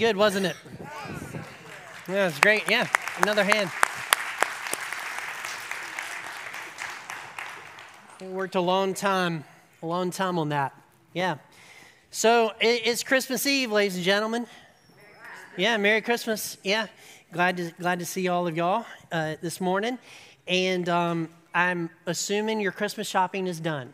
good, 0.00 0.16
wasn't 0.16 0.46
it? 0.46 0.56
Yeah, 2.08 2.28
it's 2.28 2.40
great. 2.40 2.70
Yeah, 2.70 2.88
another 3.20 3.44
hand. 3.44 3.70
We 8.22 8.28
worked 8.28 8.54
a 8.54 8.62
long 8.62 8.94
time, 8.94 9.44
a 9.82 9.86
long 9.86 10.10
time 10.10 10.38
on 10.38 10.48
that. 10.48 10.74
Yeah. 11.12 11.36
So 12.10 12.52
it's 12.62 13.02
Christmas 13.02 13.46
Eve, 13.46 13.72
ladies 13.72 13.96
and 13.96 14.02
gentlemen. 14.02 14.46
Yeah, 15.58 15.76
Merry 15.76 16.00
Christmas. 16.00 16.56
Yeah, 16.64 16.86
glad 17.30 17.58
to 17.58 17.70
glad 17.78 17.98
to 17.98 18.06
see 18.06 18.26
all 18.28 18.46
of 18.46 18.56
y'all 18.56 18.86
uh, 19.12 19.34
this 19.42 19.60
morning, 19.60 19.98
and 20.48 20.88
um, 20.88 21.28
I'm 21.54 21.90
assuming 22.06 22.58
your 22.58 22.72
Christmas 22.72 23.06
shopping 23.06 23.46
is 23.46 23.60
done. 23.60 23.92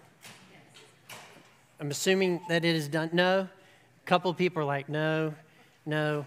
I'm 1.80 1.90
assuming 1.90 2.42
that 2.48 2.64
it 2.64 2.76
is 2.76 2.86
done. 2.86 3.10
No, 3.12 3.40
a 3.40 4.06
couple 4.06 4.30
of 4.30 4.36
people 4.36 4.62
are 4.62 4.66
like, 4.66 4.88
no, 4.88 5.34
no. 5.86 6.26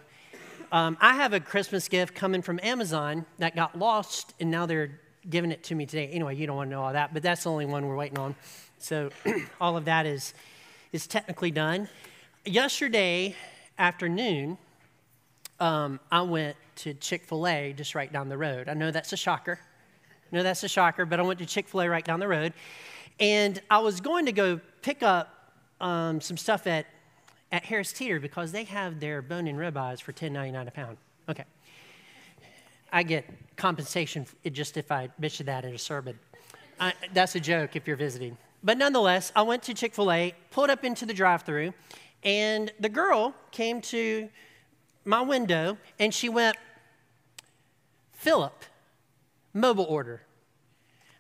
Um, 0.71 0.97
I 1.01 1.15
have 1.15 1.33
a 1.33 1.39
Christmas 1.39 1.87
gift 1.87 2.15
coming 2.15 2.41
from 2.41 2.59
Amazon 2.63 3.25
that 3.39 3.55
got 3.55 3.77
lost, 3.77 4.33
and 4.39 4.49
now 4.49 4.65
they're 4.65 4.99
giving 5.29 5.51
it 5.51 5.63
to 5.65 5.75
me 5.75 5.85
today. 5.85 6.07
Anyway, 6.07 6.35
you 6.35 6.47
don't 6.47 6.55
want 6.55 6.69
to 6.69 6.75
know 6.75 6.81
all 6.81 6.93
that, 6.93 7.13
but 7.13 7.21
that's 7.21 7.43
the 7.43 7.51
only 7.51 7.65
one 7.65 7.85
we're 7.85 7.95
waiting 7.95 8.17
on. 8.17 8.35
So 8.77 9.09
all 9.61 9.77
of 9.77 9.85
that 9.85 10.05
is 10.05 10.33
is 10.91 11.05
technically 11.05 11.51
done. 11.51 11.87
Yesterday 12.45 13.35
afternoon, 13.77 14.57
um, 15.59 15.99
I 16.11 16.21
went 16.21 16.55
to 16.77 16.93
Chick 16.93 17.25
fil 17.25 17.47
A 17.47 17.73
just 17.73 17.93
right 17.95 18.11
down 18.11 18.29
the 18.29 18.37
road. 18.37 18.69
I 18.69 18.73
know 18.73 18.91
that's 18.91 19.13
a 19.13 19.17
shocker. 19.17 19.59
I 20.31 20.35
know 20.35 20.43
that's 20.43 20.63
a 20.63 20.67
shocker, 20.67 21.05
but 21.05 21.19
I 21.19 21.23
went 21.23 21.39
to 21.39 21.45
Chick 21.45 21.67
fil 21.67 21.81
A 21.81 21.89
right 21.89 22.05
down 22.05 22.19
the 22.19 22.27
road. 22.27 22.53
And 23.19 23.61
I 23.69 23.79
was 23.79 23.99
going 23.99 24.25
to 24.27 24.31
go 24.31 24.59
pick 24.81 25.03
up 25.03 25.53
um, 25.81 26.21
some 26.21 26.37
stuff 26.37 26.65
at, 26.67 26.85
at 27.51 27.65
Harris 27.65 27.91
Teeter 27.91 28.19
because 28.19 28.51
they 28.51 28.63
have 28.65 28.99
their 28.99 29.21
bone-in 29.21 29.55
ribeyes 29.55 30.01
for 30.01 30.13
$10.99 30.13 30.67
a 30.67 30.71
pound. 30.71 30.97
Okay. 31.27 31.45
I 32.91 33.03
get 33.03 33.25
compensation 33.55 34.25
just 34.51 34.77
if 34.77 34.91
I 34.91 35.09
mention 35.19 35.45
that 35.47 35.65
in 35.65 35.73
a 35.73 35.77
sermon. 35.77 36.17
I, 36.79 36.93
that's 37.13 37.35
a 37.35 37.39
joke 37.39 37.75
if 37.75 37.87
you're 37.87 37.97
visiting. 37.97 38.37
But 38.63 38.77
nonetheless, 38.77 39.31
I 39.35 39.41
went 39.41 39.63
to 39.63 39.73
Chick 39.73 39.93
fil 39.93 40.11
A, 40.11 40.33
pulled 40.51 40.69
up 40.69 40.83
into 40.83 41.05
the 41.05 41.13
drive 41.13 41.43
through, 41.43 41.73
and 42.23 42.71
the 42.79 42.89
girl 42.89 43.33
came 43.51 43.81
to 43.81 44.29
my 45.05 45.21
window 45.21 45.77
and 45.97 46.13
she 46.13 46.29
went, 46.29 46.57
Philip, 48.13 48.65
mobile 49.53 49.85
order. 49.85 50.21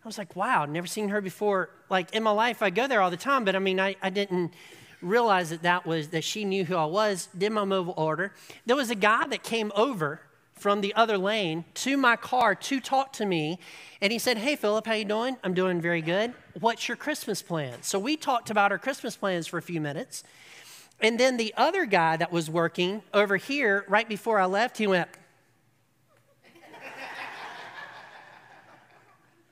I 0.03 0.07
was 0.07 0.17
like, 0.17 0.35
wow, 0.35 0.65
never 0.65 0.87
seen 0.87 1.09
her 1.09 1.21
before. 1.21 1.69
Like 1.89 2.13
in 2.13 2.23
my 2.23 2.31
life, 2.31 2.61
I 2.61 2.69
go 2.69 2.87
there 2.87 3.01
all 3.01 3.09
the 3.09 3.17
time, 3.17 3.45
but 3.45 3.55
I 3.55 3.59
mean, 3.59 3.79
I, 3.79 3.95
I 4.01 4.09
didn't 4.09 4.53
realize 5.01 5.49
that 5.49 5.63
that 5.63 5.85
was 5.85 6.09
that 6.09 6.23
she 6.23 6.45
knew 6.45 6.65
who 6.65 6.75
I 6.75 6.85
was. 6.85 7.29
Did 7.37 7.51
my 7.51 7.63
mobile 7.63 7.93
order. 7.97 8.33
There 8.65 8.75
was 8.75 8.89
a 8.89 8.95
guy 8.95 9.27
that 9.27 9.43
came 9.43 9.71
over 9.75 10.21
from 10.53 10.81
the 10.81 10.93
other 10.93 11.17
lane 11.17 11.63
to 11.73 11.95
my 11.95 12.17
car 12.17 12.53
to 12.53 12.79
talk 12.81 13.13
to 13.13 13.25
me, 13.25 13.59
and 14.01 14.11
he 14.11 14.19
said, 14.19 14.37
"Hey, 14.37 14.55
Philip, 14.55 14.85
how 14.85 14.93
you 14.93 15.05
doing? 15.05 15.37
I'm 15.43 15.53
doing 15.53 15.79
very 15.79 16.01
good. 16.01 16.33
What's 16.59 16.87
your 16.87 16.97
Christmas 16.97 17.41
plan?" 17.41 17.81
So 17.81 17.97
we 17.97 18.17
talked 18.17 18.49
about 18.49 18.71
our 18.71 18.79
Christmas 18.79 19.15
plans 19.15 19.47
for 19.47 19.57
a 19.57 19.61
few 19.61 19.79
minutes. 19.79 20.23
And 21.01 21.17
then 21.17 21.37
the 21.37 21.53
other 21.55 21.85
guy 21.85 22.17
that 22.17 22.29
was 22.29 22.49
working 22.49 23.03
over 23.13 23.37
here, 23.37 23.85
right 23.87 24.07
before 24.07 24.37
I 24.37 24.45
left, 24.47 24.77
he 24.77 24.85
went, 24.85 25.07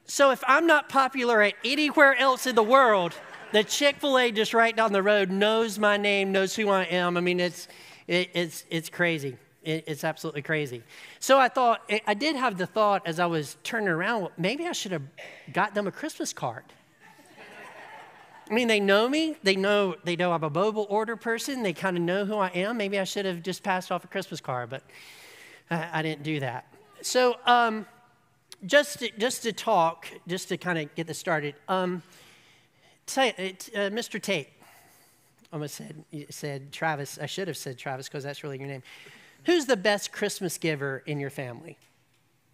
So 0.09 0.31
if 0.31 0.41
I'm 0.47 0.65
not 0.65 0.87
popular 0.87 1.41
at 1.41 1.53
anywhere 1.65 2.15
else 2.15 2.47
in 2.47 2.55
the 2.55 2.63
world, 2.63 3.13
the 3.51 3.63
Chick 3.63 3.97
fil 3.97 4.17
A 4.17 4.31
just 4.31 4.53
right 4.53 4.75
down 4.75 4.91
the 4.91 5.03
road 5.03 5.29
knows 5.29 5.79
my 5.79 5.97
name, 5.97 6.31
knows 6.31 6.55
who 6.55 6.69
I 6.69 6.83
am. 6.83 7.17
I 7.17 7.21
mean, 7.21 7.39
it's, 7.39 7.67
it, 8.07 8.29
it's, 8.33 8.65
it's 8.69 8.89
crazy. 8.89 9.37
It, 9.63 9.83
it's 9.87 10.03
absolutely 10.03 10.41
crazy. 10.41 10.83
So 11.19 11.39
I 11.39 11.49
thought, 11.49 11.81
I 12.05 12.13
did 12.13 12.35
have 12.35 12.57
the 12.57 12.67
thought 12.67 13.03
as 13.05 13.19
I 13.19 13.25
was 13.25 13.57
turning 13.63 13.89
around, 13.89 14.29
maybe 14.37 14.65
I 14.65 14.71
should 14.71 14.91
have 14.91 15.03
got 15.53 15.73
them 15.73 15.87
a 15.87 15.91
Christmas 15.91 16.33
card. 16.33 16.63
I 18.49 18.53
mean, 18.53 18.69
they 18.69 18.79
know 18.79 19.09
me. 19.09 19.35
They 19.43 19.57
know 19.57 19.95
they 20.05 20.15
know 20.15 20.31
I'm 20.31 20.43
a 20.43 20.49
mobile 20.49 20.87
order 20.89 21.17
person. 21.17 21.63
They 21.63 21.73
kind 21.73 21.97
of 21.97 22.03
know 22.03 22.23
who 22.23 22.37
I 22.37 22.47
am. 22.47 22.77
Maybe 22.77 22.97
I 22.97 23.03
should 23.03 23.25
have 23.25 23.43
just 23.43 23.61
passed 23.61 23.91
off 23.91 24.05
a 24.05 24.07
Christmas 24.07 24.39
card, 24.39 24.69
but 24.69 24.83
I, 25.69 25.89
I 25.99 26.01
didn't 26.01 26.23
do 26.23 26.39
that. 26.39 26.65
So, 27.01 27.35
um, 27.45 27.85
just 28.65 28.99
to, 28.99 29.11
just 29.17 29.43
to 29.43 29.51
talk, 29.51 30.07
just 30.27 30.47
to 30.47 30.57
kind 30.57 30.79
of 30.79 30.95
get 30.95 31.07
this 31.07 31.19
started. 31.19 31.55
Um, 31.67 32.01
uh, 33.07 33.89
Mr. 33.89 34.21
Tate, 34.21 34.49
almost 35.53 35.75
said 35.75 36.03
said 36.29 36.71
Travis. 36.71 37.17
I 37.21 37.25
should 37.25 37.47
have 37.47 37.57
said 37.57 37.77
Travis 37.77 38.07
because 38.07 38.23
that's 38.23 38.43
really 38.43 38.59
your 38.59 38.67
name. 38.67 38.83
Who's 39.45 39.65
the 39.65 39.77
best 39.77 40.11
Christmas 40.11 40.57
giver 40.57 41.03
in 41.05 41.19
your 41.19 41.29
family? 41.29 41.77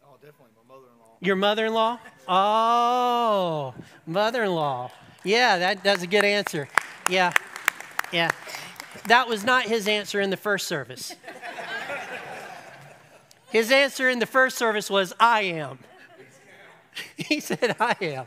Oh, 0.04 0.16
definitely 0.16 0.52
my 0.68 0.76
mother-in-law. 0.76 1.18
Your 1.22 1.36
mother-in-law? 1.36 2.00
Oh, 2.28 3.74
mother-in-law. 4.06 4.92
Yeah, 5.24 5.58
that, 5.58 5.84
that's 5.84 6.04
a 6.04 6.08
good 6.08 6.26
answer. 6.26 6.68
Yeah, 7.10 7.34
yeah. 8.12 8.30
That 9.08 9.28
was 9.28 9.44
not 9.44 9.64
his 9.64 9.88
answer 9.88 10.22
in 10.22 10.30
the 10.30 10.38
first 10.38 10.68
service. 10.68 11.16
His 13.50 13.72
answer 13.72 14.10
in 14.10 14.20
the 14.20 14.26
first 14.26 14.58
service 14.58 14.90
was, 14.90 15.14
I 15.20 15.42
am. 15.42 15.80
he 17.18 17.40
said, 17.40 17.76
I 17.80 17.96
am. 18.02 18.26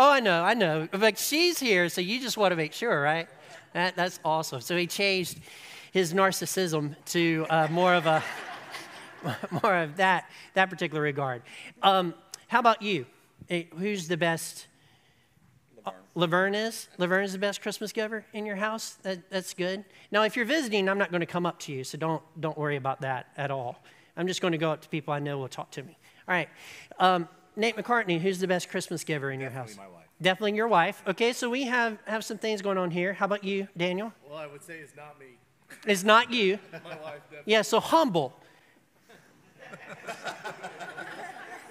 Oh, 0.00 0.08
I 0.08 0.20
know, 0.20 0.44
I 0.44 0.54
know. 0.54 0.86
But 0.92 1.18
she's 1.18 1.58
here, 1.58 1.88
so 1.88 2.00
you 2.00 2.20
just 2.20 2.36
want 2.36 2.52
to 2.52 2.56
make 2.56 2.72
sure, 2.72 3.02
right? 3.02 3.28
That, 3.72 3.96
that's 3.96 4.20
awesome. 4.24 4.60
So 4.60 4.76
he 4.76 4.86
changed 4.86 5.40
his 5.90 6.14
narcissism 6.14 6.94
to 7.06 7.44
uh, 7.50 7.66
more 7.68 7.94
of 7.94 8.06
a 8.06 8.22
more 9.64 9.74
of 9.74 9.96
that 9.96 10.30
that 10.54 10.70
particular 10.70 11.02
regard. 11.02 11.42
Um, 11.82 12.14
how 12.46 12.60
about 12.60 12.80
you? 12.80 13.06
Who's 13.76 14.06
the 14.06 14.16
best? 14.16 14.68
Laverne. 15.84 16.02
Laverne 16.14 16.54
is. 16.54 16.88
Laverne 16.98 17.24
is 17.24 17.32
the 17.32 17.38
best 17.40 17.60
Christmas 17.60 17.90
giver 17.90 18.24
in 18.32 18.46
your 18.46 18.56
house. 18.56 18.92
That, 19.02 19.28
that's 19.30 19.52
good. 19.52 19.84
Now, 20.12 20.22
if 20.22 20.36
you're 20.36 20.44
visiting, 20.44 20.88
I'm 20.88 20.98
not 20.98 21.10
going 21.10 21.22
to 21.22 21.26
come 21.26 21.44
up 21.44 21.58
to 21.60 21.72
you, 21.72 21.82
so 21.82 21.98
don't 21.98 22.22
don't 22.40 22.56
worry 22.56 22.76
about 22.76 23.00
that 23.00 23.30
at 23.36 23.50
all. 23.50 23.82
I'm 24.16 24.28
just 24.28 24.40
going 24.40 24.52
to 24.52 24.58
go 24.58 24.70
up 24.70 24.80
to 24.82 24.88
people 24.88 25.12
I 25.12 25.18
know 25.18 25.38
will 25.38 25.48
talk 25.48 25.72
to 25.72 25.82
me. 25.82 25.98
All 26.28 26.34
right. 26.34 26.48
Um, 27.00 27.28
Nate 27.58 27.76
McCartney, 27.76 28.20
who's 28.20 28.38
the 28.38 28.46
best 28.46 28.68
Christmas 28.70 29.02
giver 29.02 29.32
in 29.32 29.40
Definitely 29.40 29.42
your 29.42 29.66
house? 29.66 29.76
my 29.76 29.88
wife. 29.88 30.06
Definitely 30.22 30.54
your 30.56 30.68
wife. 30.68 31.02
Okay, 31.08 31.32
so 31.32 31.50
we 31.50 31.64
have, 31.64 31.98
have 32.06 32.24
some 32.24 32.38
things 32.38 32.62
going 32.62 32.78
on 32.78 32.92
here. 32.92 33.12
How 33.12 33.26
about 33.26 33.42
you, 33.42 33.66
Daniel? 33.76 34.12
Well, 34.28 34.38
I 34.38 34.46
would 34.46 34.62
say 34.62 34.78
it's 34.78 34.94
not 34.96 35.18
me. 35.18 35.26
It's 35.84 36.04
not 36.04 36.32
you. 36.32 36.60
My 36.72 36.78
wife 36.78 37.20
definitely. 37.24 37.52
Yeah, 37.52 37.62
so 37.62 37.80
humble. 37.80 38.32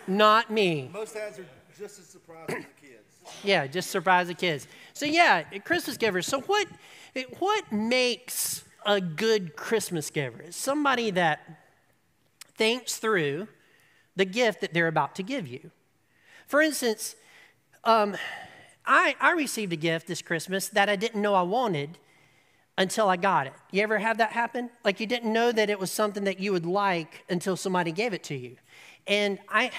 not 0.07 0.51
me. 0.51 0.89
Most 0.91 1.13
dads 1.13 1.39
are 1.39 1.45
just 1.79 1.99
as 1.99 2.05
surprised 2.05 2.51
as 2.51 2.63
the 2.63 2.87
kids. 2.87 3.43
Yeah, 3.43 3.65
just 3.65 3.89
surprise 3.89 4.27
the 4.27 4.33
kids. 4.33 4.67
So 4.93 5.05
yeah, 5.05 5.43
Christmas 5.59 5.97
givers. 5.97 6.27
So 6.27 6.41
what 6.41 6.67
what 7.39 7.71
makes 7.71 8.63
a 8.85 9.01
good 9.01 9.55
Christmas 9.55 10.09
giver? 10.09 10.41
It's 10.41 10.57
somebody 10.57 11.11
that 11.11 11.39
thinks 12.55 12.97
through 12.97 13.47
the 14.15 14.25
gift 14.25 14.61
that 14.61 14.73
they're 14.73 14.87
about 14.87 15.15
to 15.15 15.23
give 15.23 15.47
you. 15.47 15.71
For 16.47 16.61
instance, 16.61 17.15
um, 17.83 18.15
I, 18.85 19.15
I 19.19 19.31
received 19.31 19.73
a 19.73 19.75
gift 19.75 20.07
this 20.07 20.21
Christmas 20.21 20.69
that 20.69 20.87
I 20.87 20.95
didn't 20.95 21.21
know 21.21 21.35
I 21.35 21.41
wanted 21.41 21.97
until 22.77 23.09
I 23.09 23.17
got 23.17 23.47
it. 23.47 23.53
You 23.71 23.83
ever 23.83 23.97
have 23.97 24.19
that 24.19 24.31
happen? 24.31 24.69
Like 24.85 25.01
you 25.01 25.07
didn't 25.07 25.33
know 25.33 25.51
that 25.51 25.69
it 25.69 25.77
was 25.77 25.91
something 25.91 26.23
that 26.23 26.39
you 26.39 26.53
would 26.53 26.65
like 26.65 27.25
until 27.29 27.57
somebody 27.57 27.91
gave 27.91 28.13
it 28.13 28.23
to 28.25 28.35
you. 28.35 28.55
And 29.07 29.39
I, 29.49 29.71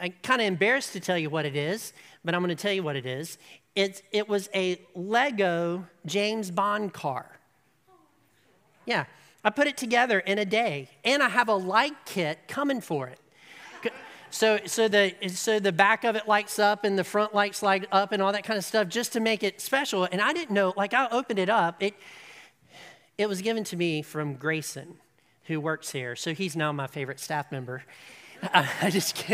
I'm 0.00 0.14
kind 0.22 0.40
of 0.40 0.48
embarrassed 0.48 0.92
to 0.94 1.00
tell 1.00 1.16
you 1.16 1.30
what 1.30 1.46
it 1.46 1.54
is, 1.54 1.92
but 2.24 2.34
I'm 2.34 2.42
going 2.42 2.54
to 2.54 2.60
tell 2.60 2.72
you 2.72 2.82
what 2.82 2.96
it 2.96 3.06
is. 3.06 3.38
It's, 3.76 4.02
it 4.10 4.28
was 4.28 4.48
a 4.54 4.80
Lego 4.96 5.86
James 6.06 6.50
Bond 6.50 6.92
car. 6.92 7.38
Yeah, 8.84 9.04
I 9.44 9.50
put 9.50 9.68
it 9.68 9.76
together 9.76 10.18
in 10.18 10.38
a 10.38 10.44
day, 10.44 10.88
and 11.04 11.22
I 11.22 11.28
have 11.28 11.48
a 11.48 11.54
light 11.54 11.94
kit 12.04 12.48
coming 12.48 12.80
for 12.80 13.06
it. 13.06 13.20
So, 14.30 14.60
so, 14.66 14.88
the, 14.88 15.14
so 15.28 15.58
the 15.58 15.72
back 15.72 16.04
of 16.04 16.16
it 16.16 16.28
lights 16.28 16.58
up 16.58 16.84
and 16.84 16.98
the 16.98 17.04
front 17.04 17.34
lights 17.34 17.62
light 17.62 17.86
up 17.90 18.12
and 18.12 18.22
all 18.22 18.32
that 18.32 18.44
kind 18.44 18.58
of 18.58 18.64
stuff 18.64 18.88
just 18.88 19.12
to 19.14 19.20
make 19.20 19.42
it 19.42 19.60
special. 19.60 20.04
And 20.10 20.20
I 20.20 20.32
didn't 20.32 20.54
know, 20.54 20.74
like 20.76 20.94
I 20.94 21.08
opened 21.10 21.38
it 21.38 21.48
up, 21.48 21.82
it, 21.82 21.94
it 23.16 23.28
was 23.28 23.42
given 23.42 23.64
to 23.64 23.76
me 23.76 24.02
from 24.02 24.34
Grayson, 24.34 24.96
who 25.44 25.60
works 25.60 25.90
here. 25.90 26.14
So 26.14 26.34
he's 26.34 26.56
now 26.56 26.72
my 26.72 26.86
favorite 26.86 27.20
staff 27.20 27.50
member. 27.50 27.82
I 28.52 28.90
just 28.90 29.24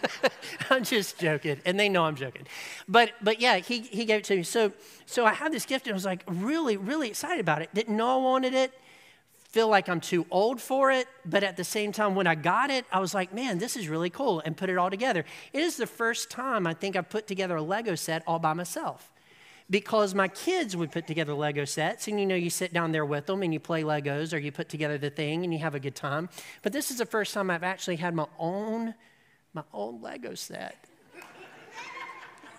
I'm 0.70 0.82
just 0.82 1.18
joking, 1.18 1.60
and 1.66 1.78
they 1.78 1.90
know 1.90 2.04
I'm 2.04 2.16
joking. 2.16 2.46
But 2.88 3.12
but 3.22 3.42
yeah, 3.42 3.58
he, 3.58 3.80
he 3.80 4.06
gave 4.06 4.20
it 4.20 4.24
to 4.24 4.36
me. 4.36 4.42
So 4.42 4.72
so 5.04 5.26
I 5.26 5.34
had 5.34 5.52
this 5.52 5.66
gift, 5.66 5.86
and 5.86 5.92
I 5.92 5.96
was 5.96 6.06
like 6.06 6.24
really 6.26 6.78
really 6.78 7.08
excited 7.08 7.40
about 7.40 7.60
it. 7.60 7.68
Didn't 7.74 7.94
know 7.94 8.18
I 8.18 8.22
wanted 8.22 8.54
it 8.54 8.72
feel 9.48 9.68
like 9.68 9.88
I'm 9.88 10.00
too 10.00 10.26
old 10.30 10.60
for 10.60 10.90
it, 10.90 11.08
but 11.24 11.42
at 11.42 11.56
the 11.56 11.64
same 11.64 11.90
time, 11.90 12.14
when 12.14 12.26
I 12.26 12.34
got 12.34 12.70
it, 12.70 12.84
I 12.92 13.00
was 13.00 13.14
like, 13.14 13.32
man, 13.32 13.58
this 13.58 13.76
is 13.76 13.88
really 13.88 14.10
cool, 14.10 14.40
and 14.44 14.56
put 14.56 14.68
it 14.68 14.76
all 14.76 14.90
together. 14.90 15.24
It 15.52 15.62
is 15.62 15.76
the 15.76 15.86
first 15.86 16.30
time 16.30 16.66
I 16.66 16.74
think 16.74 16.96
I've 16.96 17.08
put 17.08 17.26
together 17.26 17.56
a 17.56 17.62
Lego 17.62 17.94
set 17.94 18.22
all 18.26 18.38
by 18.38 18.52
myself 18.52 19.10
because 19.70 20.14
my 20.14 20.28
kids 20.28 20.76
would 20.76 20.92
put 20.92 21.06
together 21.06 21.32
Lego 21.34 21.64
sets, 21.64 22.08
and 22.08 22.20
you 22.20 22.26
know, 22.26 22.34
you 22.34 22.50
sit 22.50 22.72
down 22.72 22.92
there 22.92 23.06
with 23.06 23.26
them 23.26 23.42
and 23.42 23.52
you 23.52 23.60
play 23.60 23.82
Legos 23.82 24.34
or 24.34 24.38
you 24.38 24.52
put 24.52 24.68
together 24.68 24.98
the 24.98 25.10
thing 25.10 25.44
and 25.44 25.52
you 25.52 25.60
have 25.60 25.74
a 25.74 25.80
good 25.80 25.94
time. 25.94 26.28
But 26.62 26.72
this 26.72 26.90
is 26.90 26.98
the 26.98 27.06
first 27.06 27.32
time 27.32 27.50
I've 27.50 27.62
actually 27.62 27.96
had 27.96 28.14
my 28.14 28.26
own, 28.38 28.94
my 29.54 29.64
own 29.72 30.02
Lego 30.02 30.34
set. 30.34 30.87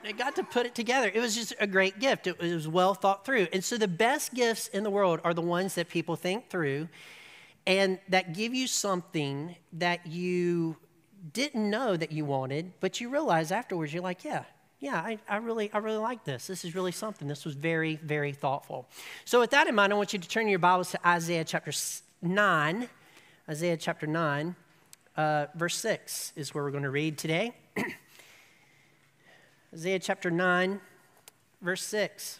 I 0.03 0.11
got 0.13 0.35
to 0.37 0.43
put 0.43 0.65
it 0.65 0.75
together. 0.75 1.11
It 1.13 1.19
was 1.19 1.35
just 1.35 1.53
a 1.59 1.67
great 1.67 1.99
gift. 1.99 2.27
It 2.27 2.39
was 2.39 2.67
well 2.67 2.93
thought 2.93 3.25
through. 3.25 3.47
And 3.51 3.63
so 3.63 3.77
the 3.77 3.87
best 3.87 4.33
gifts 4.33 4.67
in 4.67 4.83
the 4.83 4.89
world 4.89 5.19
are 5.23 5.33
the 5.33 5.41
ones 5.41 5.75
that 5.75 5.89
people 5.89 6.15
think 6.15 6.49
through 6.49 6.87
and 7.67 7.99
that 8.07 8.33
give 8.33 8.53
you 8.53 8.67
something 8.67 9.55
that 9.73 10.07
you 10.07 10.77
didn't 11.33 11.69
know 11.69 11.97
that 11.97 12.11
you 12.11 12.25
wanted, 12.25 12.71
but 12.79 13.01
you 13.01 13.09
realize 13.09 13.51
afterwards, 13.51 13.93
you're 13.93 14.01
like, 14.01 14.23
yeah, 14.23 14.43
yeah, 14.79 14.95
I, 14.95 15.19
I, 15.27 15.37
really, 15.37 15.69
I 15.73 15.79
really 15.79 15.97
like 15.97 16.23
this. 16.23 16.47
This 16.47 16.63
is 16.63 16.73
really 16.73 16.93
something. 16.93 17.27
This 17.27 17.43
was 17.43 17.55
very, 17.55 17.97
very 17.97 18.31
thoughtful. 18.31 18.87
So, 19.25 19.41
with 19.41 19.51
that 19.51 19.67
in 19.67 19.75
mind, 19.75 19.91
I 19.91 19.97
want 19.97 20.13
you 20.13 20.19
to 20.19 20.27
turn 20.27 20.47
your 20.47 20.59
Bibles 20.59 20.91
to 20.91 21.07
Isaiah 21.07 21.43
chapter 21.43 21.73
9. 22.21 22.89
Isaiah 23.49 23.77
chapter 23.77 24.07
9, 24.07 24.55
uh, 25.17 25.47
verse 25.55 25.75
6 25.75 26.33
is 26.35 26.53
where 26.53 26.63
we're 26.63 26.71
going 26.71 26.83
to 26.83 26.89
read 26.89 27.17
today. 27.17 27.53
Isaiah 29.71 29.99
chapter 29.99 30.31
9, 30.31 30.81
verse 31.61 31.83
6. 31.83 32.39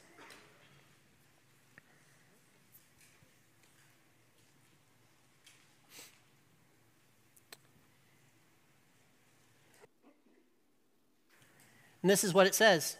And 12.02 12.10
this 12.10 12.24
is 12.24 12.34
what 12.34 12.48
it 12.48 12.56
says 12.56 12.98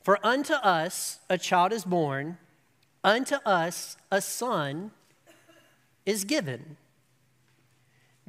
For 0.00 0.24
unto 0.24 0.54
us 0.54 1.18
a 1.28 1.38
child 1.38 1.72
is 1.72 1.84
born, 1.84 2.38
unto 3.02 3.36
us 3.44 3.96
a 4.12 4.20
son 4.20 4.92
is 6.06 6.24
given. 6.24 6.76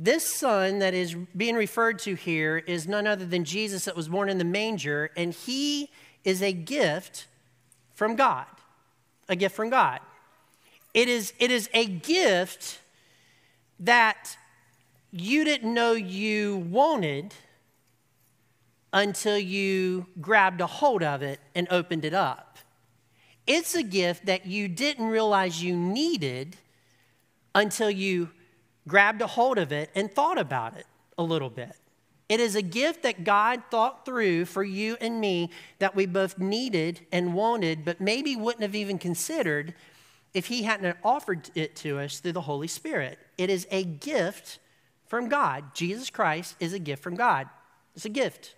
This 0.02 0.26
son 0.26 0.80
that 0.80 0.94
is 0.94 1.14
being 1.36 1.56
referred 1.56 2.00
to 2.00 2.16
here 2.16 2.58
is 2.58 2.88
none 2.88 3.06
other 3.06 3.26
than 3.26 3.44
Jesus 3.44 3.84
that 3.84 3.98
was 3.98 4.08
born 4.08 4.30
in 4.30 4.38
the 4.38 4.46
manger, 4.46 5.12
and 5.18 5.34
he 5.34 5.90
is 6.24 6.42
a 6.42 6.54
gift 6.54 7.28
from 7.96 8.16
God. 8.16 8.46
A 9.28 9.36
gift 9.36 9.58
from 9.58 9.70
God. 9.70 10.00
It 10.94 11.10
is, 11.10 11.34
it 11.38 11.52
is 11.52 11.70
a 11.74 11.86
gift 11.86 12.80
that 13.82 14.38
you 15.12 15.44
didn't 15.44 15.74
know 15.74 15.92
you 15.92 16.58
wanted 16.58 17.34
until 18.94 19.38
you 19.38 20.06
grabbed 20.22 20.62
a 20.62 20.66
hold 20.66 21.04
of 21.04 21.22
it 21.22 21.42
and 21.54 21.68
opened 21.70 22.06
it 22.06 22.14
up. 22.14 22.58
It's 23.46 23.76
a 23.76 23.84
gift 23.84 24.28
that 24.28 24.46
you 24.46 24.70
didn't 24.70 25.08
realize 25.08 25.62
you 25.62 25.76
needed 25.76 26.56
until 27.54 27.92
you 27.92 28.30
grabbed 28.88 29.22
a 29.22 29.28
hold 29.28 29.58
of 29.58 29.72
it 29.72 29.90
and 29.96 30.12
thought 30.12 30.38
about 30.38 30.78
it 30.78 30.86
a 31.18 31.24
little 31.24 31.50
bit. 31.50 31.76
It 32.30 32.40
is 32.40 32.56
a 32.56 32.62
gift 32.62 33.04
that 33.04 33.24
God 33.24 33.64
thought 33.72 34.06
through 34.06 34.46
for 34.46 34.64
you 34.64 34.98
and 35.02 35.20
me 35.20 35.50
that 35.80 35.96
we 35.96 36.06
both 36.06 36.38
needed 36.38 37.02
and 37.12 37.34
wanted, 37.34 37.84
but 37.84 38.00
maybe 38.00 38.36
wouldn't 38.36 38.62
have 38.62 38.76
even 38.76 39.00
considered 39.00 39.74
if 40.36 40.46
He 40.46 40.64
hadn't 40.64 40.98
offered 41.04 41.50
it 41.56 41.76
to 41.78 41.98
us 42.00 42.20
through 42.20 42.34
the 42.34 42.42
Holy 42.42 42.68
Spirit. 42.68 43.18
It 43.38 43.50
is 43.50 43.68
a 43.72 43.84
gift 43.84 44.60
from 45.08 45.28
God. 45.28 45.74
Jesus 45.74 46.12
Christ 46.12 46.56
is 46.60 46.72
a 46.72 46.80
gift 46.80 47.02
from 47.02 47.16
God. 47.16 47.50
It's 47.96 48.06
a 48.06 48.10
gift. 48.10 48.56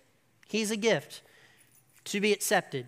He's 0.48 0.70
a 0.70 0.76
gift 0.76 1.22
to 2.04 2.20
be 2.20 2.30
accepted. 2.30 2.86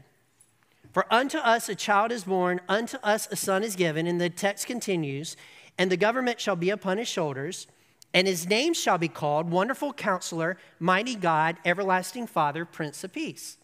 For 0.93 1.13
unto 1.13 1.39
us 1.39 1.69
a 1.71 1.75
child 1.75 2.13
is 2.13 2.25
born, 2.25 2.61
unto 2.69 2.99
us 2.99 3.27
a 3.31 3.37
son 3.37 3.65
is 3.65 3.75
given. 3.75 4.07
And 4.07 4.21
the 4.21 4.29
text 4.29 4.67
continues, 4.67 5.35
and 5.79 5.91
the 5.91 5.97
government 5.97 6.41
shall 6.41 6.57
be 6.57 6.71
upon 6.71 6.99
his 6.99 7.09
shoulders, 7.09 7.67
and 8.13 8.29
his 8.29 8.49
name 8.49 8.75
shall 8.75 8.99
be 8.99 9.09
called 9.09 9.51
Wonderful 9.51 9.93
Counselor, 9.93 10.57
Mighty 10.79 11.17
God, 11.17 11.57
Everlasting 11.65 12.29
Father, 12.29 12.65
Prince 12.65 13.03
of 13.03 13.13
Peace. 13.13 13.57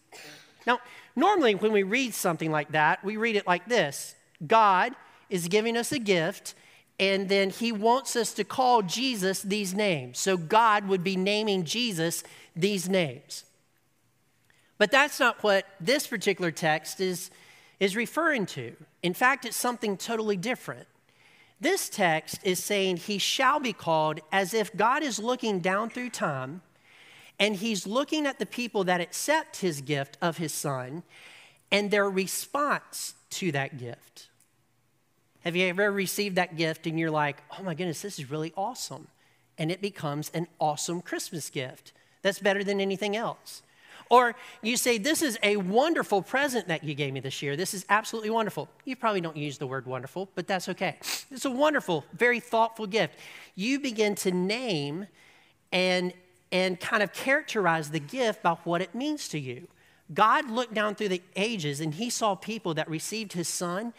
Now, 0.67 0.79
normally 1.15 1.55
when 1.55 1.71
we 1.71 1.83
read 1.83 2.13
something 2.13 2.51
like 2.51 2.73
that, 2.73 3.03
we 3.03 3.17
read 3.17 3.35
it 3.35 3.47
like 3.47 3.67
this 3.67 4.15
God 4.45 4.93
is 5.29 5.47
giving 5.47 5.77
us 5.77 5.91
a 5.91 5.99
gift, 5.99 6.53
and 6.99 7.29
then 7.29 7.49
he 7.49 7.71
wants 7.71 8.15
us 8.15 8.33
to 8.33 8.43
call 8.43 8.81
Jesus 8.81 9.41
these 9.41 9.73
names. 9.73 10.19
So 10.19 10.35
God 10.35 10.87
would 10.87 11.03
be 11.03 11.15
naming 11.15 11.63
Jesus 11.63 12.23
these 12.55 12.89
names. 12.89 13.45
But 14.77 14.91
that's 14.91 15.19
not 15.19 15.41
what 15.43 15.65
this 15.79 16.07
particular 16.07 16.51
text 16.51 16.99
is, 16.99 17.31
is 17.79 17.95
referring 17.95 18.47
to. 18.47 18.75
In 19.03 19.13
fact, 19.13 19.45
it's 19.45 19.55
something 19.55 19.95
totally 19.95 20.37
different. 20.37 20.87
This 21.61 21.89
text 21.89 22.39
is 22.43 22.61
saying 22.61 22.97
he 22.97 23.19
shall 23.19 23.59
be 23.59 23.71
called 23.71 24.19
as 24.31 24.55
if 24.55 24.75
God 24.75 25.03
is 25.03 25.19
looking 25.19 25.59
down 25.59 25.91
through 25.91 26.09
time 26.09 26.63
and 27.39 27.55
he's 27.55 27.85
looking 27.85 28.25
at 28.25 28.39
the 28.39 28.47
people 28.47 28.83
that 28.85 28.99
accept 28.99 29.57
his 29.57 29.79
gift 29.81 30.17
of 30.23 30.37
his 30.37 30.51
son 30.51 31.03
and 31.71 31.91
their 31.91 32.09
response 32.09 33.13
to 33.29 33.51
that 33.51 33.77
gift. 33.77 34.29
Have 35.41 35.55
you 35.55 35.67
ever 35.67 35.91
received 35.91 36.35
that 36.35 36.57
gift 36.57 36.87
and 36.87 36.99
you're 36.99 37.11
like, 37.11 37.37
oh 37.57 37.63
my 37.63 37.75
goodness, 37.75 38.01
this 38.01 38.17
is 38.17 38.31
really 38.31 38.53
awesome? 38.57 39.07
And 39.57 39.71
it 39.71 39.81
becomes 39.81 40.31
an 40.33 40.47
awesome 40.59 41.01
Christmas 41.01 41.51
gift 41.51 41.93
that's 42.23 42.39
better 42.39 42.63
than 42.63 42.81
anything 42.81 43.15
else. 43.15 43.61
Or 44.11 44.35
you 44.61 44.75
say, 44.75 44.97
This 44.97 45.21
is 45.21 45.39
a 45.41 45.55
wonderful 45.55 46.21
present 46.21 46.67
that 46.67 46.83
you 46.83 46.93
gave 46.93 47.13
me 47.13 47.21
this 47.21 47.41
year. 47.41 47.55
This 47.55 47.73
is 47.73 47.85
absolutely 47.89 48.29
wonderful. 48.29 48.67
You 48.83 48.97
probably 48.97 49.21
don't 49.21 49.37
use 49.37 49.57
the 49.57 49.65
word 49.65 49.87
wonderful, 49.87 50.29
but 50.35 50.47
that's 50.47 50.67
okay. 50.67 50.97
It's 51.31 51.45
a 51.45 51.49
wonderful, 51.49 52.03
very 52.13 52.41
thoughtful 52.41 52.87
gift. 52.87 53.17
You 53.55 53.79
begin 53.79 54.15
to 54.15 54.31
name 54.31 55.07
and, 55.71 56.13
and 56.51 56.77
kind 56.77 57.01
of 57.01 57.13
characterize 57.13 57.89
the 57.89 58.01
gift 58.01 58.43
by 58.43 58.55
what 58.65 58.81
it 58.81 58.93
means 58.93 59.29
to 59.29 59.39
you. 59.39 59.69
God 60.13 60.51
looked 60.51 60.73
down 60.73 60.95
through 60.95 61.07
the 61.07 61.21
ages 61.37 61.79
and 61.79 61.93
he 61.93 62.09
saw 62.09 62.35
people 62.35 62.73
that 62.73 62.89
received 62.89 63.31
his 63.31 63.47
son 63.47 63.93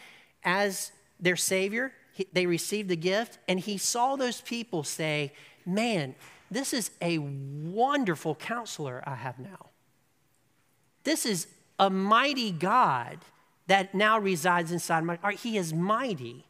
as 0.45 0.93
their 1.19 1.37
savior. 1.37 1.91
He, 2.13 2.27
they 2.35 2.45
received 2.45 2.91
the 2.91 2.97
gift, 2.97 3.39
and 3.49 3.59
he 3.59 3.79
saw 3.79 4.17
those 4.17 4.43
people 4.43 4.85
say, 4.85 5.33
Man, 5.65 6.15
this 6.51 6.75
is 6.75 6.91
a 7.01 7.17
wonderful 7.17 8.35
counselor 8.35 9.03
I 9.07 9.15
have 9.15 9.39
now. 9.39 9.72
This 11.05 11.27
is 11.27 11.47
a 11.79 11.91
mighty 11.91 12.51
God 12.51 13.19
that 13.67 13.95
now 13.95 14.19
resides 14.19 14.73
inside 14.73 15.05
my 15.05 15.17
heart. 15.17 15.37
He 15.37 15.57
is 15.57 15.73
mighty. 15.73 16.45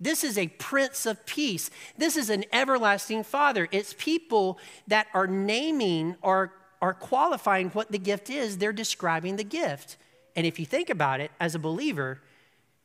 This 0.00 0.22
is 0.22 0.38
a 0.38 0.48
prince 0.48 1.06
of 1.06 1.26
peace. 1.26 1.70
This 1.96 2.16
is 2.16 2.30
an 2.30 2.44
everlasting 2.52 3.24
father. 3.24 3.68
It's 3.72 3.94
people 3.98 4.58
that 4.86 5.08
are 5.14 5.26
naming 5.26 6.16
or 6.22 6.52
are 6.80 6.94
qualifying 6.94 7.70
what 7.70 7.90
the 7.90 7.98
gift 7.98 8.30
is, 8.30 8.58
they're 8.58 8.72
describing 8.72 9.36
the 9.36 9.44
gift. 9.44 9.96
And 10.36 10.46
if 10.46 10.58
you 10.58 10.66
think 10.66 10.90
about 10.90 11.20
it, 11.20 11.30
as 11.40 11.54
a 11.54 11.58
believer, 11.58 12.20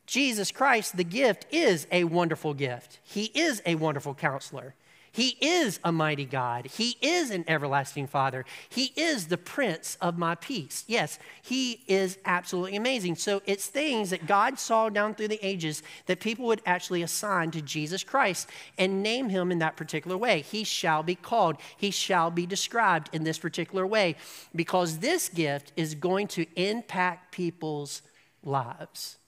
Jesus 0.08 0.52
Christ, 0.52 0.98
the 0.98 1.04
gift, 1.04 1.46
is 1.52 1.88
a 1.92 2.04
wonderful 2.06 2.54
gift. 2.54 3.00
He 3.04 3.26
is 3.36 3.62
a 3.66 3.76
wonderful 3.76 4.16
counselor. 4.16 4.74
He 5.14 5.38
is 5.42 5.80
a 5.84 5.92
mighty 5.92 6.26
God. 6.26 6.66
He 6.66 6.98
is 7.00 7.30
an 7.30 7.46
everlasting 7.48 8.08
Father. 8.08 8.46
He 8.68 8.94
is 8.96 9.28
the 9.28 9.38
Prince 9.38 9.96
of 10.02 10.18
my 10.18 10.34
peace. 10.34 10.84
Yes, 10.88 11.20
He 11.44 11.84
is 11.88 12.18
absolutely 12.26 12.76
amazing. 12.76 13.18
So 13.18 13.44
it's 13.46 13.68
things 13.68 14.10
that 14.10 14.26
God 14.26 14.58
saw 14.58 14.90
down 14.90 15.14
through 15.14 15.28
the 15.28 15.46
ages 15.46 15.84
that 16.08 16.20
people 16.20 16.48
would 16.48 16.64
actually 16.66 17.04
assign 17.04 17.52
to 17.52 17.62
Jesus 17.62 18.04
Christ 18.04 18.50
and 18.80 19.04
name 19.04 19.30
Him 19.30 19.52
in 19.52 19.60
that 19.60 19.78
particular 19.78 20.18
way. 20.18 20.42
He 20.42 20.64
shall 20.64 21.04
be 21.04 21.14
called, 21.14 21.58
He 21.78 21.92
shall 21.92 22.32
be 22.32 22.48
described 22.48 23.12
in 23.14 23.24
this 23.24 23.38
particular 23.38 23.86
way 23.86 24.16
because 24.56 24.98
this 24.98 25.30
gift 25.30 25.74
is 25.78 25.94
going 25.94 26.28
to 26.30 26.48
impact 26.56 27.32
people's 27.32 28.02
lives. 28.44 29.20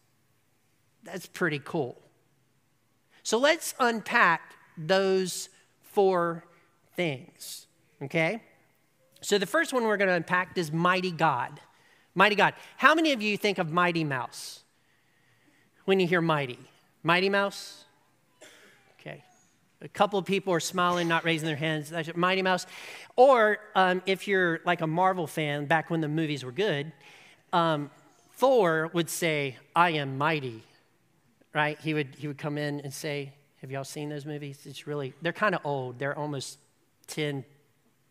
That's 1.04 1.27
pretty 1.27 1.62
cool. 1.63 2.01
So 3.22 3.38
let's 3.38 3.75
unpack 3.80 4.56
those 4.75 5.50
four 5.96 6.44
things, 6.96 7.68
okay? 8.04 8.44
So 9.22 9.38
the 9.38 9.46
first 9.46 9.74
one 9.74 9.84
we're 9.86 9.98
going 9.98 10.10
to 10.10 10.14
unpack 10.14 10.58
is 10.58 10.72
mighty 10.72 11.12
God. 11.12 11.60
Mighty 12.14 12.36
God. 12.36 12.54
How 12.78 12.94
many 12.94 13.12
of 13.14 13.22
you 13.22 13.38
think 13.38 13.58
of 13.58 13.72
Mighty 13.72 14.04
Mouse 14.04 14.64
when 15.86 16.00
you 16.00 16.08
hear 16.08 16.22
mighty? 16.22 16.60
Mighty 17.02 17.30
Mouse? 17.30 17.86
Okay. 19.00 19.24
A 19.82 19.88
couple 19.88 20.20
of 20.20 20.25
people 20.25 20.54
are 20.54 20.60
smiling, 20.60 21.08
not 21.08 21.25
raising 21.25 21.48
their 21.48 21.56
hands. 21.56 21.92
Mighty 22.16 22.42
Mouse. 22.42 22.68
Or 23.16 23.58
um, 23.74 24.02
if 24.06 24.28
you're 24.28 24.60
like 24.66 24.82
a 24.82 24.88
Marvel 24.88 25.28
fan, 25.28 25.66
back 25.66 25.90
when 25.90 26.02
the 26.02 26.08
movies 26.08 26.46
were 26.46 26.52
good, 26.52 26.92
um, 27.52 27.90
Thor 28.34 28.90
would 28.94 29.10
say, 29.10 29.58
I 29.75 29.92
am 29.92 30.18
mighty, 30.18 30.62
right? 31.54 31.80
He 31.80 31.94
would, 31.94 32.16
he 32.18 32.28
would 32.28 32.38
come 32.38 32.58
in 32.58 32.82
and 32.82 32.94
say, 32.94 33.34
have 33.65 33.72
y'all 33.72 33.84
seen 33.84 34.10
those 34.10 34.27
movies? 34.27 34.60
It's 34.65 34.86
really, 34.86 35.15
they're 35.24 35.34
kind 35.34 35.55
of 35.55 35.62
old. 35.63 35.98
They're 35.98 36.15
almost 36.15 36.60
10, 37.07 37.43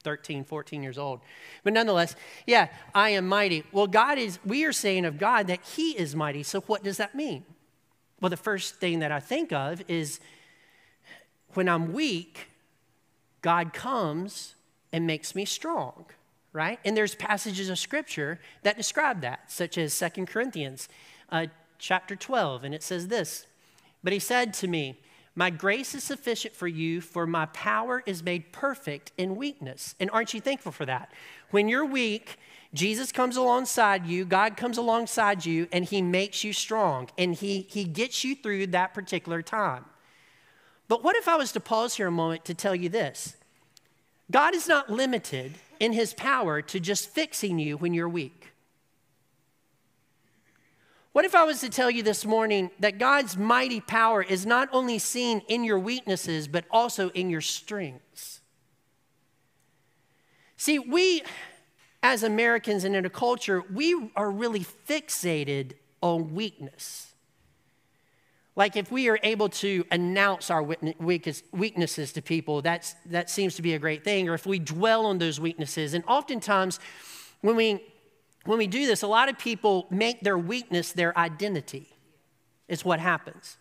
13, 0.02 0.42
14 0.42 0.82
years 0.82 0.98
old. 0.98 1.20
But 1.62 1.74
nonetheless, 1.74 2.16
yeah, 2.44 2.70
I 2.92 3.10
am 3.10 3.28
mighty. 3.28 3.62
Well, 3.70 3.86
God 3.86 4.18
is, 4.18 4.40
we 4.44 4.64
are 4.64 4.72
saying 4.72 5.04
of 5.04 5.16
God 5.16 5.46
that 5.46 5.60
He 5.62 5.92
is 5.92 6.16
mighty. 6.16 6.42
So 6.42 6.60
what 6.62 6.82
does 6.82 6.96
that 6.96 7.14
mean? 7.14 7.44
Well, 8.20 8.30
the 8.30 8.36
first 8.36 8.80
thing 8.80 8.98
that 8.98 9.12
I 9.12 9.20
think 9.20 9.52
of 9.52 9.80
is 9.86 10.18
when 11.50 11.68
I'm 11.68 11.92
weak, 11.92 12.48
God 13.40 13.72
comes 13.72 14.56
and 14.92 15.06
makes 15.06 15.36
me 15.36 15.44
strong, 15.44 16.06
right? 16.52 16.80
And 16.84 16.96
there's 16.96 17.14
passages 17.14 17.68
of 17.68 17.78
scripture 17.78 18.40
that 18.64 18.76
describe 18.76 19.20
that, 19.20 19.52
such 19.52 19.78
as 19.78 19.94
Second 19.94 20.26
Corinthians 20.26 20.88
uh, 21.30 21.46
chapter 21.78 22.16
12, 22.16 22.64
and 22.64 22.74
it 22.74 22.82
says 22.82 23.06
this 23.06 23.46
But 24.02 24.12
he 24.12 24.18
said 24.18 24.52
to 24.54 24.66
me, 24.66 24.98
My 25.36 25.50
grace 25.50 25.94
is 25.94 26.04
sufficient 26.04 26.54
for 26.54 26.68
you, 26.68 27.00
for 27.00 27.26
my 27.26 27.46
power 27.46 28.02
is 28.06 28.22
made 28.22 28.52
perfect 28.52 29.10
in 29.18 29.34
weakness. 29.34 29.96
And 29.98 30.08
aren't 30.10 30.32
you 30.32 30.40
thankful 30.40 30.70
for 30.70 30.86
that? 30.86 31.12
When 31.50 31.68
you're 31.68 31.84
weak, 31.84 32.38
Jesus 32.72 33.10
comes 33.10 33.36
alongside 33.36 34.06
you, 34.06 34.24
God 34.24 34.56
comes 34.56 34.78
alongside 34.78 35.44
you, 35.44 35.66
and 35.72 35.84
he 35.84 36.02
makes 36.02 36.44
you 36.44 36.52
strong, 36.52 37.08
and 37.18 37.34
he, 37.34 37.66
he 37.68 37.84
gets 37.84 38.22
you 38.24 38.36
through 38.36 38.68
that 38.68 38.94
particular 38.94 39.42
time. 39.42 39.84
But 40.86 41.02
what 41.02 41.16
if 41.16 41.26
I 41.28 41.36
was 41.36 41.52
to 41.52 41.60
pause 41.60 41.96
here 41.96 42.08
a 42.08 42.12
moment 42.12 42.44
to 42.44 42.54
tell 42.54 42.74
you 42.74 42.88
this? 42.88 43.36
God 44.30 44.54
is 44.54 44.68
not 44.68 44.90
limited 44.90 45.54
in 45.80 45.92
his 45.92 46.14
power 46.14 46.62
to 46.62 46.80
just 46.80 47.10
fixing 47.10 47.58
you 47.58 47.76
when 47.76 47.94
you're 47.94 48.08
weak. 48.08 48.43
What 51.14 51.24
if 51.24 51.36
I 51.36 51.44
was 51.44 51.60
to 51.60 51.68
tell 51.68 51.92
you 51.92 52.02
this 52.02 52.26
morning 52.26 52.72
that 52.80 52.98
God's 52.98 53.36
mighty 53.36 53.80
power 53.80 54.20
is 54.20 54.44
not 54.44 54.68
only 54.72 54.98
seen 54.98 55.42
in 55.46 55.62
your 55.62 55.78
weaknesses, 55.78 56.48
but 56.48 56.64
also 56.72 57.10
in 57.10 57.30
your 57.30 57.40
strengths? 57.40 58.40
See, 60.56 60.80
we 60.80 61.22
as 62.02 62.24
Americans 62.24 62.82
and 62.82 62.96
in 62.96 63.06
a 63.06 63.10
culture, 63.10 63.62
we 63.72 64.10
are 64.16 64.28
really 64.28 64.66
fixated 64.88 65.74
on 66.02 66.34
weakness. 66.34 67.12
Like 68.56 68.76
if 68.76 68.90
we 68.90 69.08
are 69.08 69.20
able 69.22 69.50
to 69.50 69.84
announce 69.92 70.50
our 70.50 70.64
weaknesses 70.64 72.12
to 72.12 72.22
people, 72.22 72.60
that's, 72.60 72.96
that 73.06 73.30
seems 73.30 73.54
to 73.54 73.62
be 73.62 73.74
a 73.74 73.78
great 73.78 74.02
thing. 74.02 74.28
Or 74.28 74.34
if 74.34 74.46
we 74.46 74.58
dwell 74.58 75.06
on 75.06 75.18
those 75.18 75.38
weaknesses. 75.38 75.94
And 75.94 76.02
oftentimes, 76.08 76.80
when 77.40 77.54
we, 77.54 77.93
when 78.44 78.58
we 78.58 78.66
do 78.66 78.86
this, 78.86 79.02
a 79.02 79.06
lot 79.06 79.28
of 79.28 79.38
people 79.38 79.86
make 79.90 80.20
their 80.20 80.38
weakness 80.38 80.92
their 80.92 81.16
identity, 81.18 81.88
is 82.68 82.84
what 82.84 83.00
happens. 83.00 83.56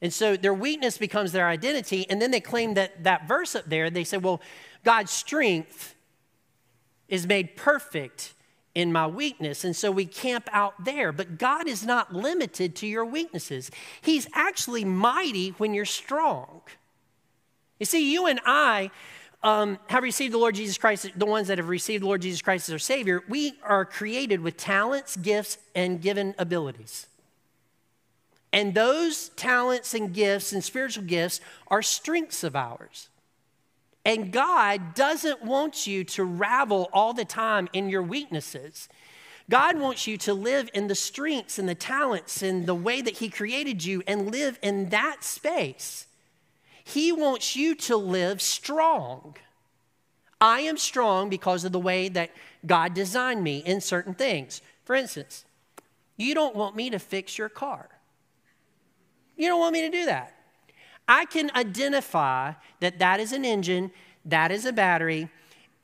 And 0.00 0.12
so 0.12 0.36
their 0.36 0.54
weakness 0.54 0.96
becomes 0.96 1.32
their 1.32 1.48
identity. 1.48 2.08
And 2.08 2.22
then 2.22 2.30
they 2.30 2.40
claim 2.40 2.74
that 2.74 3.02
that 3.04 3.26
verse 3.26 3.54
up 3.56 3.64
there, 3.66 3.90
they 3.90 4.04
say, 4.04 4.16
well, 4.16 4.40
God's 4.84 5.10
strength 5.10 5.94
is 7.08 7.26
made 7.26 7.56
perfect 7.56 8.34
in 8.74 8.92
my 8.92 9.06
weakness. 9.06 9.64
And 9.64 9.74
so 9.74 9.90
we 9.90 10.06
camp 10.06 10.48
out 10.52 10.84
there. 10.84 11.10
But 11.10 11.38
God 11.38 11.66
is 11.66 11.84
not 11.84 12.14
limited 12.14 12.76
to 12.76 12.86
your 12.86 13.04
weaknesses, 13.04 13.70
He's 14.00 14.28
actually 14.34 14.84
mighty 14.84 15.50
when 15.50 15.74
you're 15.74 15.84
strong. 15.84 16.62
You 17.80 17.86
see, 17.86 18.12
you 18.12 18.26
and 18.26 18.40
I 18.44 18.90
um, 19.42 19.78
have 19.86 20.02
received 20.02 20.34
the 20.34 20.38
Lord 20.38 20.54
Jesus 20.54 20.78
Christ, 20.78 21.10
the 21.16 21.26
ones 21.26 21.48
that 21.48 21.58
have 21.58 21.68
received 21.68 22.02
the 22.02 22.06
Lord 22.06 22.22
Jesus 22.22 22.42
Christ 22.42 22.68
as 22.68 22.72
our 22.72 22.78
Savior, 22.78 23.22
we 23.28 23.54
are 23.62 23.84
created 23.84 24.40
with 24.40 24.56
talents, 24.56 25.16
gifts, 25.16 25.58
and 25.74 26.02
given 26.02 26.34
abilities. 26.38 27.06
And 28.52 28.74
those 28.74 29.28
talents 29.30 29.94
and 29.94 30.12
gifts 30.12 30.52
and 30.52 30.64
spiritual 30.64 31.04
gifts 31.04 31.40
are 31.68 31.82
strengths 31.82 32.42
of 32.42 32.56
ours. 32.56 33.08
And 34.04 34.32
God 34.32 34.94
doesn't 34.94 35.44
want 35.44 35.86
you 35.86 36.02
to 36.04 36.24
ravel 36.24 36.88
all 36.92 37.12
the 37.12 37.26
time 37.26 37.68
in 37.72 37.90
your 37.90 38.02
weaknesses. 38.02 38.88
God 39.50 39.78
wants 39.78 40.06
you 40.06 40.16
to 40.18 40.34
live 40.34 40.68
in 40.74 40.88
the 40.88 40.94
strengths 40.94 41.58
and 41.58 41.68
the 41.68 41.74
talents 41.74 42.42
and 42.42 42.66
the 42.66 42.74
way 42.74 43.00
that 43.02 43.18
He 43.18 43.28
created 43.28 43.84
you 43.84 44.02
and 44.06 44.32
live 44.32 44.58
in 44.62 44.88
that 44.88 45.22
space. 45.22 46.07
He 46.88 47.12
wants 47.12 47.54
you 47.54 47.74
to 47.74 47.98
live 47.98 48.40
strong. 48.40 49.36
I 50.40 50.60
am 50.60 50.78
strong 50.78 51.28
because 51.28 51.64
of 51.64 51.72
the 51.72 51.78
way 51.78 52.08
that 52.08 52.30
God 52.64 52.94
designed 52.94 53.44
me 53.44 53.58
in 53.58 53.82
certain 53.82 54.14
things. 54.14 54.62
For 54.84 54.94
instance, 54.94 55.44
you 56.16 56.34
don't 56.34 56.56
want 56.56 56.76
me 56.76 56.88
to 56.88 56.98
fix 56.98 57.36
your 57.36 57.50
car. 57.50 57.90
You 59.36 59.48
don't 59.48 59.60
want 59.60 59.74
me 59.74 59.82
to 59.82 59.90
do 59.90 60.06
that. 60.06 60.34
I 61.06 61.26
can 61.26 61.50
identify 61.54 62.54
that 62.80 62.98
that 63.00 63.20
is 63.20 63.32
an 63.32 63.44
engine, 63.44 63.90
that 64.24 64.50
is 64.50 64.64
a 64.64 64.72
battery, 64.72 65.28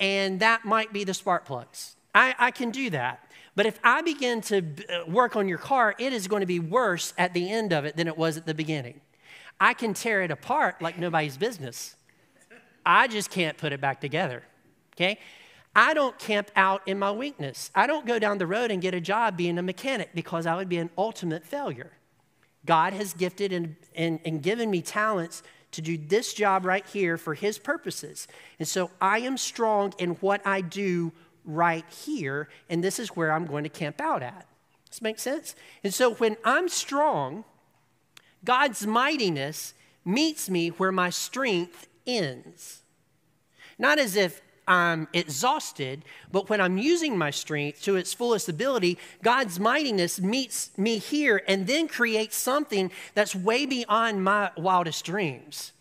and 0.01 0.41
that 0.41 0.65
might 0.65 0.91
be 0.91 1.05
the 1.05 1.15
spark 1.15 1.45
plugs. 1.45 1.97
I, 2.15 2.35
I 2.39 2.51
can 2.51 2.71
do 2.71 2.89
that. 2.91 3.31
But 3.55 3.67
if 3.67 3.79
I 3.85 4.01
begin 4.01 4.41
to 4.43 4.63
work 5.07 5.37
on 5.37 5.49
your 5.49 5.59
car, 5.59 5.95
it 5.99 6.15
is 6.15 6.29
going 6.29 6.41
to 6.41 6.47
be 6.47 6.61
worse 6.61 7.13
at 7.19 7.35
the 7.35 7.51
end 7.51 7.75
of 7.75 7.85
it 7.85 7.95
than 7.95 8.09
it 8.09 8.17
was 8.17 8.39
at 8.39 8.47
the 8.47 8.55
beginning. 8.55 9.03
I 9.61 9.75
can 9.75 9.95
tear 9.95 10.23
it 10.23 10.31
apart 10.31 10.83
like 10.83 10.99
nobody's 10.99 11.37
business. 11.37 11.97
I 12.85 13.09
just 13.09 13.31
can't 13.31 13.57
put 13.57 13.73
it 13.73 13.81
back 13.81 14.01
together. 14.01 14.43
Okay? 14.95 15.19
I 15.77 15.95
don't 15.95 16.17
camp 16.19 16.51
out 16.55 16.87
in 16.87 16.99
my 16.99 17.11
weakness. 17.11 17.71
I 17.75 17.87
don't 17.87 18.07
go 18.07 18.19
down 18.19 18.39
the 18.39 18.47
road 18.47 18.71
and 18.71 18.81
get 18.81 18.95
a 18.95 19.01
job 19.01 19.37
being 19.37 19.59
a 19.59 19.63
mechanic 19.63 20.11
because 20.15 20.47
I 20.47 20.55
would 20.55 20.69
be 20.69 20.79
an 20.79 20.91
ultimate 20.97 21.45
failure. 21.45 21.93
God 22.65 22.93
has 22.93 23.13
gifted 23.13 23.53
and, 23.53 23.77
and, 23.95 24.21
and 24.25 24.43
given 24.43 24.71
me 24.71 24.83
talents 24.83 25.43
to 25.73 25.83
do 25.83 25.99
this 25.99 26.33
job 26.33 26.65
right 26.65 26.87
here 26.87 27.17
for 27.19 27.35
His 27.35 27.59
purposes. 27.59 28.29
And 28.59 28.69
so 28.69 28.91
I 29.01 29.19
am 29.21 29.37
strong 29.37 29.93
in 29.99 30.11
what 30.17 30.47
I 30.47 30.61
do 30.61 31.13
right 31.45 31.85
here, 31.91 32.49
and 32.71 32.83
this 32.83 32.99
is 32.99 33.09
where 33.09 33.33
I'm 33.33 33.45
going 33.45 33.65
to 33.65 33.71
camp 33.71 34.01
out 34.01 34.23
at. 34.23 34.47
This 34.89 35.03
makes 35.03 35.23
sense? 35.23 35.57
And 35.83 35.93
so 35.93 36.15
when 36.15 36.37
I'm 36.45 36.69
strong, 36.69 37.45
God's 38.45 38.87
mightiness 38.87 39.75
meets 40.05 40.51
me 40.51 40.69
where 40.69 40.93
my 40.93 41.11
strength 41.11 41.89
ends. 42.07 42.83
Not 43.79 43.99
as 43.99 44.17
if 44.17 44.41
I'm 44.67 45.09
exhausted, 45.13 46.05
but 46.33 46.49
when 46.49 46.61
I'm 46.61 46.79
using 46.79 47.19
my 47.19 47.31
strength 47.31 47.83
to 47.83 47.97
its 47.97 48.15
fullest 48.15 48.49
ability, 48.49 48.99
God's 49.23 49.61
mightiness 49.61 50.21
meets 50.21 50.77
me 50.79 50.99
here 50.99 51.43
and 51.47 51.67
then 51.67 51.89
creates 51.89 52.37
something 52.37 52.91
that's 53.15 53.35
way 53.35 53.67
beyond 53.67 54.25
my 54.25 54.51
wildest 54.57 55.05
dreams. 55.05 55.73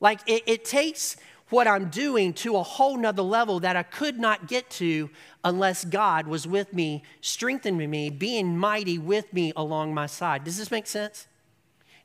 Like 0.00 0.20
it, 0.26 0.42
it 0.46 0.64
takes 0.64 1.16
what 1.48 1.66
I'm 1.66 1.88
doing 1.88 2.32
to 2.32 2.56
a 2.56 2.62
whole 2.62 2.96
nother 2.96 3.22
level 3.22 3.58
that 3.60 3.76
I 3.76 3.82
could 3.82 4.18
not 4.18 4.46
get 4.46 4.70
to 4.70 5.10
unless 5.42 5.84
God 5.84 6.28
was 6.28 6.46
with 6.46 6.72
me, 6.72 7.02
strengthening 7.20 7.90
me, 7.90 8.10
being 8.10 8.56
mighty 8.56 8.98
with 8.98 9.32
me 9.32 9.52
along 9.56 9.92
my 9.92 10.06
side. 10.06 10.44
Does 10.44 10.56
this 10.56 10.70
make 10.70 10.86
sense? 10.86 11.26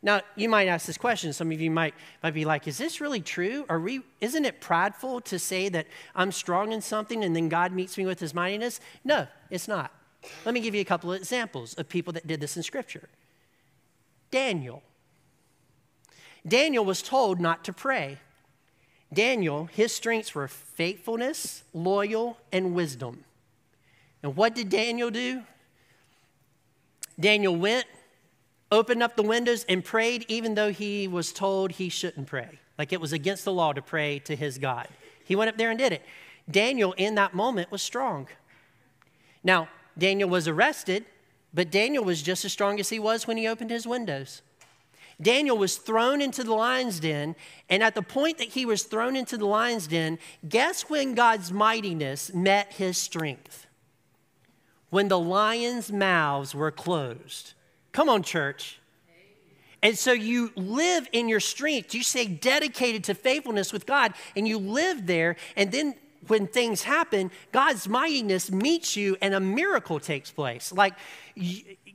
Now, 0.05 0.21
you 0.35 0.47
might 0.49 0.67
ask 0.67 0.85
this 0.85 0.99
question. 0.99 1.33
Some 1.33 1.51
of 1.51 1.59
you 1.59 1.71
might, 1.71 1.95
might 2.21 2.35
be 2.35 2.45
like, 2.45 2.67
is 2.67 2.77
this 2.77 3.01
really 3.01 3.21
true? 3.21 3.65
Are 3.67 3.79
we, 3.79 4.01
isn't 4.21 4.45
it 4.45 4.61
prideful 4.61 5.19
to 5.21 5.39
say 5.39 5.67
that 5.69 5.87
I'm 6.15 6.31
strong 6.31 6.73
in 6.73 6.81
something 6.81 7.23
and 7.23 7.35
then 7.35 7.49
God 7.49 7.71
meets 7.71 7.97
me 7.97 8.05
with 8.05 8.19
his 8.19 8.31
mightiness? 8.31 8.79
No, 9.03 9.25
it's 9.49 9.67
not. 9.67 9.91
Let 10.45 10.53
me 10.53 10.61
give 10.61 10.75
you 10.75 10.81
a 10.81 10.85
couple 10.85 11.11
of 11.11 11.17
examples 11.17 11.73
of 11.73 11.89
people 11.89 12.13
that 12.13 12.27
did 12.27 12.39
this 12.39 12.55
in 12.55 12.61
Scripture. 12.61 13.09
Daniel. 14.29 14.83
Daniel 16.47 16.85
was 16.85 17.01
told 17.01 17.39
not 17.39 17.63
to 17.63 17.73
pray. 17.73 18.19
Daniel, 19.11 19.65
his 19.65 19.91
strengths 19.91 20.35
were 20.35 20.47
faithfulness, 20.47 21.63
loyal, 21.73 22.37
and 22.51 22.75
wisdom. 22.75 23.23
And 24.21 24.35
what 24.35 24.53
did 24.53 24.69
Daniel 24.69 25.09
do? 25.09 25.41
Daniel 27.19 27.55
went, 27.55 27.87
opened 28.75 29.01
up 29.01 29.15
the 29.15 29.23
windows 29.23 29.65
and 29.67 29.83
prayed, 29.83 30.25
even 30.27 30.53
though 30.53 30.71
he 30.71 31.07
was 31.07 31.33
told 31.33 31.71
he 31.73 31.89
shouldn't 31.89 32.27
pray. 32.27 32.59
Like 32.77 32.93
it 32.93 33.01
was 33.01 33.13
against 33.13 33.45
the 33.45 33.53
law 33.53 33.73
to 33.73 33.81
pray 33.81 34.19
to 34.19 34.35
his 34.35 34.57
God. 34.57 34.87
He 35.23 35.35
went 35.35 35.49
up 35.49 35.57
there 35.57 35.71
and 35.71 35.79
did 35.79 35.93
it. 35.93 36.03
Daniel, 36.49 36.93
in 36.93 37.15
that 37.15 37.33
moment, 37.33 37.71
was 37.71 37.81
strong. 37.81 38.27
Now, 39.43 39.67
Daniel 39.97 40.29
was 40.29 40.47
arrested, 40.47 41.05
but 41.53 41.71
Daniel 41.71 42.03
was 42.03 42.21
just 42.21 42.45
as 42.45 42.51
strong 42.51 42.79
as 42.79 42.89
he 42.89 42.99
was 42.99 43.25
when 43.25 43.37
he 43.37 43.47
opened 43.47 43.71
his 43.71 43.87
windows. 43.87 44.41
Daniel 45.21 45.57
was 45.57 45.77
thrown 45.77 46.21
into 46.21 46.43
the 46.43 46.53
lion's 46.53 46.99
den, 46.99 47.35
and 47.69 47.81
at 47.81 47.95
the 47.95 48.01
point 48.01 48.37
that 48.37 48.49
he 48.49 48.65
was 48.65 48.83
thrown 48.83 49.15
into 49.15 49.37
the 49.37 49.45
lion's 49.45 49.87
den, 49.87 50.19
guess 50.47 50.89
when 50.89 51.15
God's 51.15 51.51
mightiness 51.51 52.33
met 52.33 52.73
his 52.73 52.97
strength? 52.97 53.65
When 54.89 55.07
the 55.07 55.19
lions' 55.19 55.91
mouths 55.91 56.53
were 56.53 56.71
closed. 56.71 57.53
Come 57.95 58.09
on, 58.09 58.23
church. 58.23 58.77
And 59.81 59.97
so 59.97 60.11
you 60.11 60.51
live 60.57 61.07
in 61.13 61.29
your 61.29 61.39
strength. 61.39 61.95
You 61.95 62.03
stay 62.03 62.25
dedicated 62.25 63.05
to 63.05 63.13
faithfulness 63.13 63.71
with 63.71 63.85
God, 63.85 64.15
and 64.35 64.45
you 64.45 64.57
live 64.57 65.07
there. 65.07 65.37
And 65.55 65.71
then 65.71 65.95
when 66.27 66.45
things 66.45 66.83
happen, 66.83 67.31
God's 67.53 67.87
mightiness 67.87 68.51
meets 68.51 68.97
you, 68.97 69.15
and 69.21 69.33
a 69.33 69.39
miracle 69.39 70.01
takes 70.01 70.29
place. 70.29 70.73
Like 70.73 70.95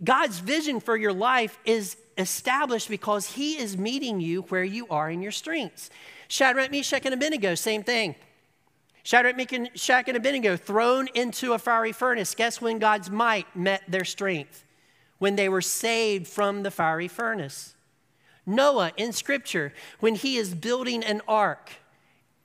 God's 0.03 0.39
vision 0.39 0.81
for 0.81 0.97
your 0.97 1.13
life 1.13 1.59
is 1.67 1.99
established 2.17 2.89
because 2.89 3.33
He 3.33 3.59
is 3.59 3.77
meeting 3.77 4.21
you 4.21 4.41
where 4.49 4.65
you 4.65 4.89
are 4.89 5.11
in 5.11 5.21
your 5.21 5.33
strengths. 5.33 5.91
Shadrach, 6.29 6.71
Meshach, 6.71 7.05
and 7.05 7.13
Abednego, 7.13 7.55
same 7.55 7.83
thing. 7.83 8.15
Shadrach, 9.03 9.37
Meshach, 9.37 10.09
and 10.09 10.17
Abednego 10.17 10.57
thrown 10.57 11.09
into 11.15 11.53
a 11.53 11.59
fiery 11.59 11.93
furnace. 11.93 12.35
Guess 12.35 12.63
when 12.63 12.79
God's 12.79 13.11
might 13.11 13.55
met 13.55 13.83
their 13.87 14.07
strength? 14.07 14.65
When 15.21 15.37
they 15.37 15.49
were 15.49 15.63
saved 15.63 16.27
from 16.27 16.65
the 16.65 16.73
fiery 16.73 17.07
furnace. 17.07 17.77
Noah 18.45 18.91
in 18.97 19.13
Scripture, 19.13 19.73
when 20.01 20.17
he 20.17 20.37
is 20.37 20.53
building 20.55 21.05
an 21.05 21.23
ark 21.29 21.71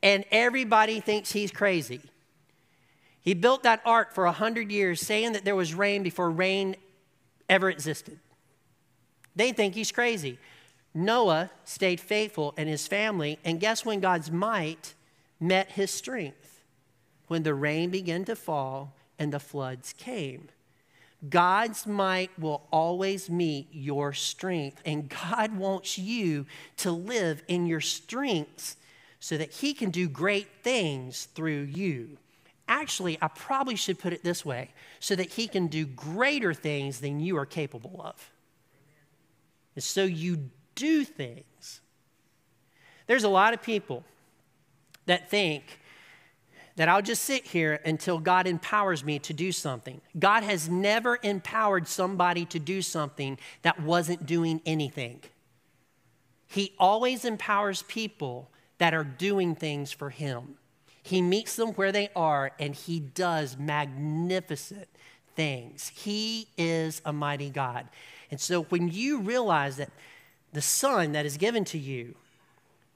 and 0.03 0.23
everybody 0.29 0.99
thinks 0.99 1.31
he's 1.31 1.49
crazy. 1.49 2.01
He 3.21 3.33
built 3.33 3.63
that 3.63 3.81
ark 3.85 4.13
for 4.13 4.25
100 4.25 4.71
years, 4.71 5.01
saying 5.01 5.31
that 5.31 5.43
there 5.43 5.55
was 5.55 5.73
rain 5.73 6.03
before 6.03 6.29
rain 6.29 6.75
ever 7.49 7.71
existed. 7.71 8.19
They 9.35 9.51
think 9.51 9.73
he's 9.73 9.91
crazy. 9.91 10.37
Noah 10.93 11.49
stayed 11.63 11.99
faithful 11.99 12.53
and 12.55 12.69
his 12.69 12.87
family, 12.87 13.39
and 13.43 13.59
guess 13.59 13.83
when 13.83 13.99
God's 13.99 14.29
might 14.29 14.93
met 15.39 15.71
his 15.71 15.89
strength? 15.89 16.61
When 17.27 17.41
the 17.41 17.55
rain 17.55 17.89
began 17.89 18.25
to 18.25 18.35
fall 18.35 18.93
and 19.17 19.33
the 19.33 19.39
floods 19.39 19.93
came. 19.97 20.49
God's 21.29 21.87
might 21.87 22.37
will 22.37 22.67
always 22.71 23.29
meet 23.29 23.67
your 23.71 24.13
strength, 24.13 24.81
and 24.85 25.09
God 25.09 25.57
wants 25.57 25.97
you 25.97 26.45
to 26.77 26.91
live 26.91 27.43
in 27.47 27.65
your 27.65 27.81
strengths 27.81 28.77
so 29.19 29.37
that 29.37 29.51
He 29.51 29.73
can 29.73 29.91
do 29.91 30.07
great 30.07 30.47
things 30.61 31.25
through 31.33 31.63
you. 31.63 32.17
Actually, 32.67 33.17
I 33.21 33.27
probably 33.27 33.75
should 33.75 33.99
put 33.99 34.13
it 34.13 34.23
this 34.23 34.43
way 34.43 34.71
so 34.99 35.15
that 35.15 35.31
He 35.31 35.47
can 35.47 35.67
do 35.67 35.85
greater 35.85 36.53
things 36.53 36.99
than 36.99 37.19
you 37.19 37.37
are 37.37 37.45
capable 37.45 38.01
of. 38.03 38.31
And 39.75 39.83
so 39.83 40.03
you 40.03 40.49
do 40.75 41.03
things. 41.03 41.81
There's 43.07 43.23
a 43.23 43.29
lot 43.29 43.53
of 43.53 43.61
people 43.61 44.03
that 45.05 45.29
think 45.29 45.79
that 46.75 46.89
I'll 46.89 47.01
just 47.01 47.23
sit 47.23 47.45
here 47.45 47.79
until 47.85 48.19
God 48.19 48.47
empowers 48.47 49.03
me 49.03 49.19
to 49.19 49.33
do 49.33 49.51
something. 49.51 50.01
God 50.19 50.43
has 50.43 50.69
never 50.69 51.19
empowered 51.23 51.87
somebody 51.87 52.45
to 52.45 52.59
do 52.59 52.81
something 52.81 53.37
that 53.61 53.81
wasn't 53.81 54.25
doing 54.25 54.61
anything. 54.65 55.21
He 56.47 56.73
always 56.77 57.25
empowers 57.25 57.83
people 57.83 58.49
that 58.77 58.93
are 58.93 59.03
doing 59.03 59.55
things 59.55 59.91
for 59.91 60.09
Him. 60.09 60.55
He 61.01 61.21
meets 61.21 61.55
them 61.55 61.69
where 61.73 61.91
they 61.91 62.09
are 62.15 62.51
and 62.59 62.75
He 62.75 62.99
does 62.99 63.57
magnificent 63.57 64.87
things. 65.35 65.89
He 65.95 66.47
is 66.57 67.01
a 67.05 67.13
mighty 67.13 67.49
God. 67.49 67.87
And 68.31 68.39
so 68.39 68.63
when 68.63 68.89
you 68.89 69.19
realize 69.19 69.77
that 69.77 69.91
the 70.51 70.61
Son 70.61 71.13
that 71.13 71.25
is 71.25 71.37
given 71.37 71.63
to 71.65 71.77
you 71.77 72.15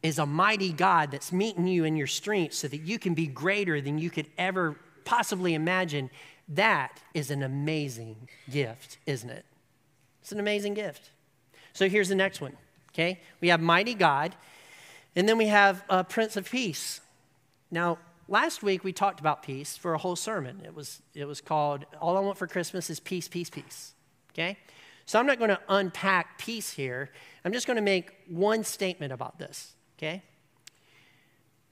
is 0.02 0.18
a 0.18 0.26
mighty 0.26 0.72
God 0.72 1.12
that's 1.12 1.32
meeting 1.32 1.68
you 1.68 1.84
in 1.84 1.96
your 1.96 2.08
strength 2.08 2.54
so 2.54 2.68
that 2.68 2.82
you 2.82 2.98
can 2.98 3.14
be 3.14 3.28
greater 3.28 3.82
than 3.82 3.98
you 3.98 4.10
could 4.10 4.28
ever 4.38 4.76
possibly 5.04 5.54
imagine. 5.54 6.10
That 6.48 7.02
is 7.14 7.32
an 7.32 7.44
amazing 7.44 8.30
gift, 8.50 8.98
isn't 9.06 9.30
it? 9.30 9.46
It's 10.22 10.32
an 10.32 10.40
amazing 10.40 10.74
gift. 10.74 11.10
So 11.74 11.90
here's 11.90 12.10
the 12.10 12.16
next 12.16 12.40
one, 12.40 12.56
okay? 12.94 13.20
We 13.42 13.50
have 13.50 13.60
mighty 13.62 13.94
God, 13.94 14.36
and 15.16 15.28
then 15.28 15.38
we 15.38 15.48
have 15.48 15.84
a 15.90 16.04
Prince 16.04 16.38
of 16.38 16.50
Peace. 16.50 17.02
Now, 17.70 17.98
last 18.28 18.64
week 18.64 18.84
we 18.84 18.94
talked 18.94 19.20
about 19.20 19.44
peace 19.44 19.76
for 19.76 19.94
a 19.94 19.98
whole 19.98 20.16
sermon. 20.16 20.62
It 20.66 20.74
was, 20.74 21.02
it 21.14 21.26
was 21.26 21.42
called 21.42 21.86
All 22.00 22.18
I 22.18 22.22
Want 22.22 22.38
for 22.38 22.48
Christmas 22.48 22.90
is 22.90 23.00
Peace, 23.00 23.28
Peace, 23.28 23.50
Peace, 23.50 23.94
okay? 24.34 24.58
So 25.06 25.20
I'm 25.20 25.26
not 25.26 25.40
going 25.40 25.50
to 25.50 25.60
unpack 25.68 26.38
peace 26.38 26.72
here. 26.72 27.10
I'm 27.44 27.52
just 27.52 27.68
going 27.68 27.78
to 27.78 27.82
make 27.82 28.12
one 28.28 28.64
statement 28.64 29.12
about 29.12 29.40
this 29.40 29.74
okay? 30.00 30.24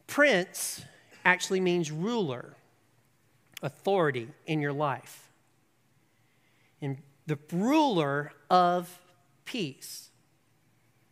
Prince 0.05 0.84
actually 1.24 1.62
means 1.62 1.91
ruler, 1.91 2.55
authority 3.62 4.27
in 4.46 4.60
your 4.60 4.74
life. 4.74 5.29
And 6.81 6.98
the 7.25 7.39
ruler 7.51 8.31
of 8.50 9.00
peace. 9.46 10.10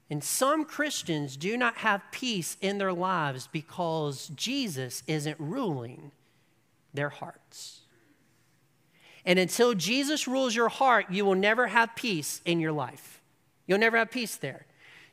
And 0.09 0.23
some 0.23 0.65
Christians 0.65 1.35
do 1.37 1.57
not 1.57 1.77
have 1.77 2.01
peace 2.11 2.57
in 2.61 2.77
their 2.77 2.93
lives 2.93 3.47
because 3.51 4.29
Jesus 4.35 5.01
isn't 5.07 5.39
ruling 5.39 6.11
their 6.93 7.09
hearts. 7.09 7.81
And 9.25 9.39
until 9.39 9.73
Jesus 9.73 10.27
rules 10.27 10.55
your 10.55 10.69
heart, 10.69 11.07
you 11.09 11.25
will 11.25 11.35
never 11.35 11.67
have 11.67 11.95
peace 11.95 12.41
in 12.45 12.59
your 12.59 12.71
life. 12.71 13.21
You'll 13.65 13.79
never 13.79 13.97
have 13.97 14.11
peace 14.11 14.35
there. 14.35 14.67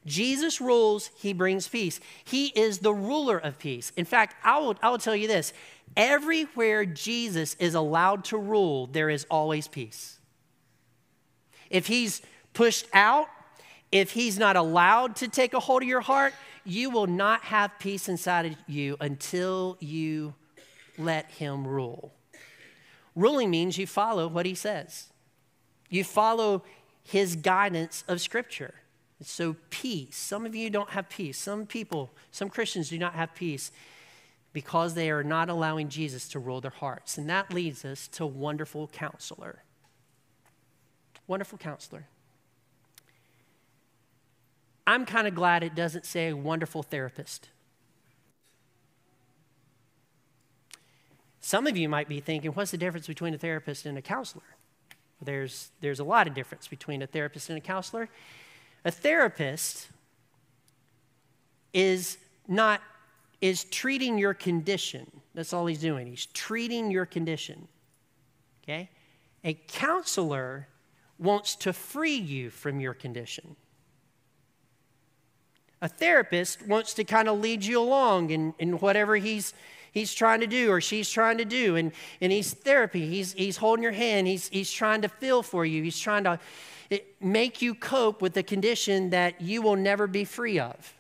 Jesus 0.05 0.61
rules, 0.61 1.11
he 1.17 1.33
brings 1.33 1.69
peace. 1.69 2.01
He 2.25 2.47
is 2.49 2.79
the 2.79 2.93
ruler 2.93 3.39
of 3.39 3.59
peace. 3.59 3.93
In 3.97 4.05
fact, 4.05 4.35
I 4.45 4.59
will, 4.59 4.77
I 4.83 4.91
will 4.91 4.99
tell 4.99 5.17
you 5.17 5.29
this 5.29 5.53
everywhere 5.97 6.85
Jesus 6.85 7.55
is 7.59 7.75
allowed 7.75 8.25
to 8.25 8.39
rule, 8.39 8.87
there 8.87 9.11
is 9.11 9.27
always 9.31 9.69
peace. 9.69 10.19
If 11.71 11.87
he's 11.87 12.23
pushed 12.53 12.87
out, 12.93 13.29
if 13.91 14.13
he's 14.13 14.39
not 14.39 14.57
allowed 14.57 15.17
to 15.17 15.29
take 15.29 15.55
a 15.55 15.61
hold 15.61 15.83
of 15.83 15.89
your 15.89 16.01
heart, 16.01 16.35
you 16.65 16.91
will 16.91 17.07
not 17.07 17.43
have 17.45 17.79
peace 17.79 18.09
inside 18.09 18.47
of 18.47 18.55
you 18.67 18.97
until 19.01 19.77
you 19.81 20.35
let 20.99 21.31
him 21.31 21.67
rule. 21.67 22.13
Ruling 23.15 23.51
means 23.51 23.77
you 23.77 23.87
follow 23.87 24.27
what 24.29 24.47
he 24.47 24.55
says, 24.55 25.09
you 25.91 26.05
follow 26.05 26.63
his 27.05 27.37
guidance 27.37 28.05
of 28.09 28.21
Scripture. 28.21 28.75
So, 29.25 29.57
peace. 29.71 30.17
Some 30.17 30.47
of 30.47 30.55
you 30.55 30.71
don't 30.71 30.91
have 30.91 31.09
peace. 31.09 31.39
Some 31.39 31.67
people, 31.67 32.11
some 32.31 32.49
Christians 32.49 32.89
do 32.89 32.99
not 32.99 33.15
have 33.15 33.35
peace 33.35 33.71
because 34.53 34.95
they 34.95 35.11
are 35.11 35.25
not 35.25 35.49
allowing 35.49 35.89
Jesus 35.89 36.29
to 36.29 36.39
rule 36.39 36.61
their 36.61 36.71
hearts. 36.71 37.19
And 37.19 37.29
that 37.31 37.53
leads 37.53 37.85
us 37.85 38.09
to 38.09 38.27
wonderful 38.27 38.89
counselor. 38.89 39.63
Wonderful 41.27 41.59
counselor. 41.59 42.07
I'm 44.87 45.07
kind 45.07 45.27
of 45.27 45.35
glad 45.35 45.63
it 45.63 45.75
doesn't 45.75 46.05
say 46.05 46.33
wonderful 46.33 46.83
therapist. 46.83 47.49
Some 51.41 51.67
of 51.67 51.77
you 51.77 51.89
might 51.89 52.09
be 52.09 52.21
thinking, 52.21 52.51
what's 52.53 52.71
the 52.71 52.79
difference 52.79 53.07
between 53.07 53.35
a 53.35 53.39
therapist 53.39 53.87
and 53.87 53.97
a 53.97 54.03
counselor? 54.03 54.43
There's, 55.21 55.71
there's 55.81 56.01
a 56.01 56.05
lot 56.05 56.27
of 56.27 56.35
difference 56.35 56.67
between 56.69 57.03
a 57.03 57.07
therapist 57.07 57.49
and 57.49 57.59
a 57.59 57.61
counselor. 57.61 58.09
A 58.85 58.91
therapist 58.91 59.89
is 61.73 62.19
not 62.49 62.81
is 63.41 63.65
treating 63.65 64.19
your 64.19 64.35
condition. 64.35 65.11
That's 65.35 65.53
all 65.53 65.67
he's 65.67 65.81
doing. 65.81 66.07
He's 66.07 66.27
treating 66.27 66.91
your 66.91 67.05
condition. 67.05 67.67
Okay? 68.63 68.89
A 69.45 69.55
counselor 69.55 70.69
wants 71.19 71.57
to 71.57 71.73
free 71.73 72.17
you 72.17 72.51
from 72.51 72.79
your 72.79 72.95
condition. 72.95 73.57
A 75.81 75.89
therapist 75.89 76.67
wants 76.67 76.95
to 76.95 77.05
kind 77.05 77.29
of 77.29 77.41
lead 77.41 77.65
you 77.65 77.81
along 77.81 78.31
in, 78.31 78.55
in 78.61 78.75
whatever 78.79 79.17
he's, 79.17 79.53
he's 79.93 80.13
trying 80.13 80.41
to 80.41 80.47
do 80.47 80.71
or 80.71 80.81
she's 80.81 81.09
trying 81.09 81.39
to 81.39 81.45
do. 81.45 81.77
And, 81.77 81.93
and 82.21 82.33
he's 82.33 82.53
therapy. 82.53 83.07
He's, 83.07 83.33
he's 83.35 83.59
holding 83.59 83.83
your 83.83 83.93
hand. 83.93 84.27
He's, 84.27 84.49
he's 84.49 84.73
trying 84.73 85.03
to 85.03 85.09
feel 85.09 85.43
for 85.43 85.65
you. 85.65 85.83
He's 85.83 85.99
trying 85.99 86.25
to 86.25 86.41
make 87.21 87.63
you 87.63 87.75
cope 87.75 88.21
with 88.21 88.35
the 88.35 88.43
condition 88.43 89.11
that 89.11 89.41
you 89.41 89.63
will 89.63 89.77
never 89.77 90.07
be 90.07 90.25
free 90.25 90.59
of. 90.59 90.95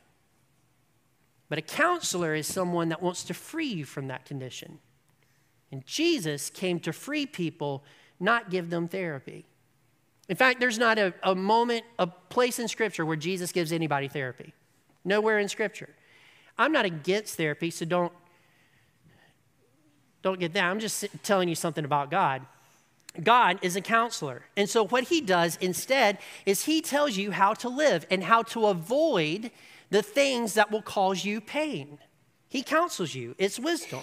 But 1.49 1.59
a 1.59 1.63
counselor 1.63 2.35
is 2.35 2.47
someone 2.47 2.89
that 2.91 3.03
wants 3.03 3.25
to 3.25 3.35
free 3.35 3.67
you 3.67 3.85
from 3.85 4.09
that 4.09 4.25
condition. 4.25 4.79
And 5.71 5.85
Jesus 5.85 6.49
came 6.49 6.81
to 6.81 6.93
free 6.93 7.27
people, 7.27 7.85
not 8.21 8.51
give 8.51 8.71
them 8.71 8.89
therapy. 8.89 9.45
In 10.29 10.37
fact, 10.37 10.61
there's 10.61 10.79
not 10.79 10.99
a, 10.99 11.13
a 11.23 11.35
moment, 11.35 11.85
a 11.99 12.07
place 12.07 12.59
in 12.59 12.69
Scripture 12.69 13.05
where 13.05 13.17
Jesus 13.17 13.53
gives 13.53 13.73
anybody 13.73 14.09
therapy. 14.09 14.55
Nowhere 15.05 15.39
in 15.41 15.49
Scripture. 15.49 15.91
I'm 16.57 16.73
not 16.73 16.85
against 16.85 17.37
therapy, 17.37 17.71
so 17.71 17.85
don't, 17.85 18.13
don't 20.23 20.39
get 20.39 20.55
that. 20.55 20.65
I'm 20.65 20.79
just 20.81 21.05
telling 21.23 21.49
you 21.49 21.55
something 21.55 21.85
about 21.85 22.11
God. 22.11 22.43
God 23.23 23.59
is 23.61 23.77
a 23.77 23.81
counselor. 23.81 24.43
And 24.57 24.71
so, 24.71 24.87
what 24.87 25.05
he 25.05 25.21
does 25.21 25.59
instead 25.61 26.19
is 26.47 26.65
he 26.65 26.81
tells 26.81 27.17
you 27.17 27.31
how 27.33 27.55
to 27.55 27.69
live 27.69 28.07
and 28.11 28.25
how 28.25 28.43
to 28.45 28.67
avoid 28.67 29.51
the 29.91 30.03
things 30.03 30.55
that 30.55 30.71
will 30.71 30.83
cause 30.83 31.25
you 31.25 31.41
pain. 31.41 31.99
He 32.49 32.63
counsels 32.63 33.15
you, 33.15 33.35
it's 33.39 33.59
wisdom. 33.59 34.03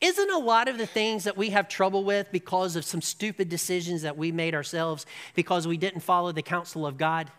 Isn't 0.00 0.30
a 0.30 0.38
lot 0.38 0.66
of 0.66 0.78
the 0.78 0.86
things 0.86 1.24
that 1.24 1.36
we 1.36 1.50
have 1.50 1.68
trouble 1.68 2.02
with 2.02 2.32
because 2.32 2.74
of 2.74 2.84
some 2.84 3.00
stupid 3.00 3.48
decisions 3.48 4.02
that 4.02 4.16
we 4.16 4.32
made 4.32 4.54
ourselves 4.54 5.06
because 5.34 5.68
we 5.68 5.76
didn't 5.76 6.00
follow 6.00 6.32
the 6.32 6.42
counsel 6.42 6.86
of 6.86 6.98
God? 6.98 7.30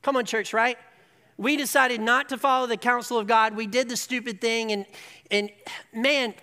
Come 0.00 0.16
on, 0.16 0.24
church, 0.24 0.54
right? 0.54 0.78
We 1.36 1.56
decided 1.56 2.00
not 2.00 2.28
to 2.28 2.38
follow 2.38 2.66
the 2.66 2.76
counsel 2.76 3.18
of 3.18 3.26
God. 3.26 3.56
We 3.56 3.66
did 3.66 3.88
the 3.88 3.96
stupid 3.96 4.40
thing, 4.40 4.72
and, 4.72 4.86
and 5.30 5.50
man, 5.92 6.34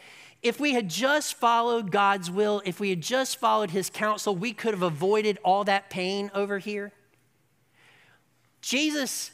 if 0.42 0.60
we 0.60 0.74
had 0.74 0.90
just 0.90 1.36
followed 1.36 1.92
God's 1.92 2.32
will, 2.32 2.62
if 2.66 2.80
we 2.80 2.90
had 2.90 3.02
just 3.02 3.38
followed 3.38 3.72
his 3.72 3.90
counsel, 3.90 4.36
we 4.36 4.54
could 4.54 4.74
have 4.74 4.82
avoided 4.82 5.38
all 5.44 5.64
that 5.66 5.90
pain 5.90 6.32
over 6.34 6.58
here. 6.58 6.92
Jesus 8.62 9.32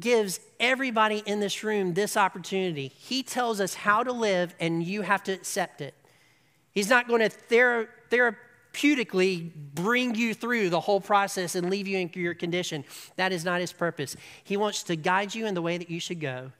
gives 0.00 0.40
everybody 0.58 1.22
in 1.26 1.40
this 1.40 1.62
room 1.62 1.94
this 1.94 2.16
opportunity. 2.16 2.88
He 2.88 3.22
tells 3.22 3.60
us 3.60 3.74
how 3.74 4.02
to 4.02 4.12
live, 4.12 4.54
and 4.60 4.82
you 4.82 5.02
have 5.02 5.22
to 5.24 5.32
accept 5.32 5.80
it. 5.80 5.94
He's 6.72 6.88
not 6.88 7.08
going 7.08 7.20
to 7.20 7.30
thera- 7.30 7.88
therapeutically 8.72 9.50
bring 9.74 10.14
you 10.14 10.34
through 10.34 10.70
the 10.70 10.80
whole 10.80 11.00
process 11.00 11.54
and 11.54 11.70
leave 11.70 11.86
you 11.86 11.98
in 11.98 12.10
your 12.14 12.34
condition. 12.34 12.84
That 13.16 13.32
is 13.32 13.44
not 13.44 13.60
his 13.60 13.72
purpose. 13.72 14.16
He 14.44 14.56
wants 14.56 14.82
to 14.84 14.96
guide 14.96 15.34
you 15.34 15.46
in 15.46 15.54
the 15.54 15.62
way 15.62 15.78
that 15.78 15.90
you 15.90 16.00
should 16.00 16.20
go. 16.20 16.52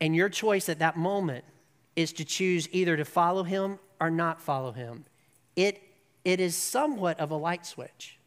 And 0.00 0.14
your 0.14 0.28
choice 0.28 0.68
at 0.68 0.80
that 0.80 0.96
moment 0.96 1.44
is 1.96 2.12
to 2.14 2.24
choose 2.24 2.68
either 2.72 2.96
to 2.96 3.04
follow 3.04 3.44
him 3.44 3.78
or 4.00 4.10
not 4.10 4.40
follow 4.40 4.72
him. 4.72 5.04
It, 5.56 5.80
it 6.24 6.40
is 6.40 6.56
somewhat 6.56 7.20
of 7.20 7.30
a 7.30 7.36
light 7.36 7.64
switch. 7.64 8.18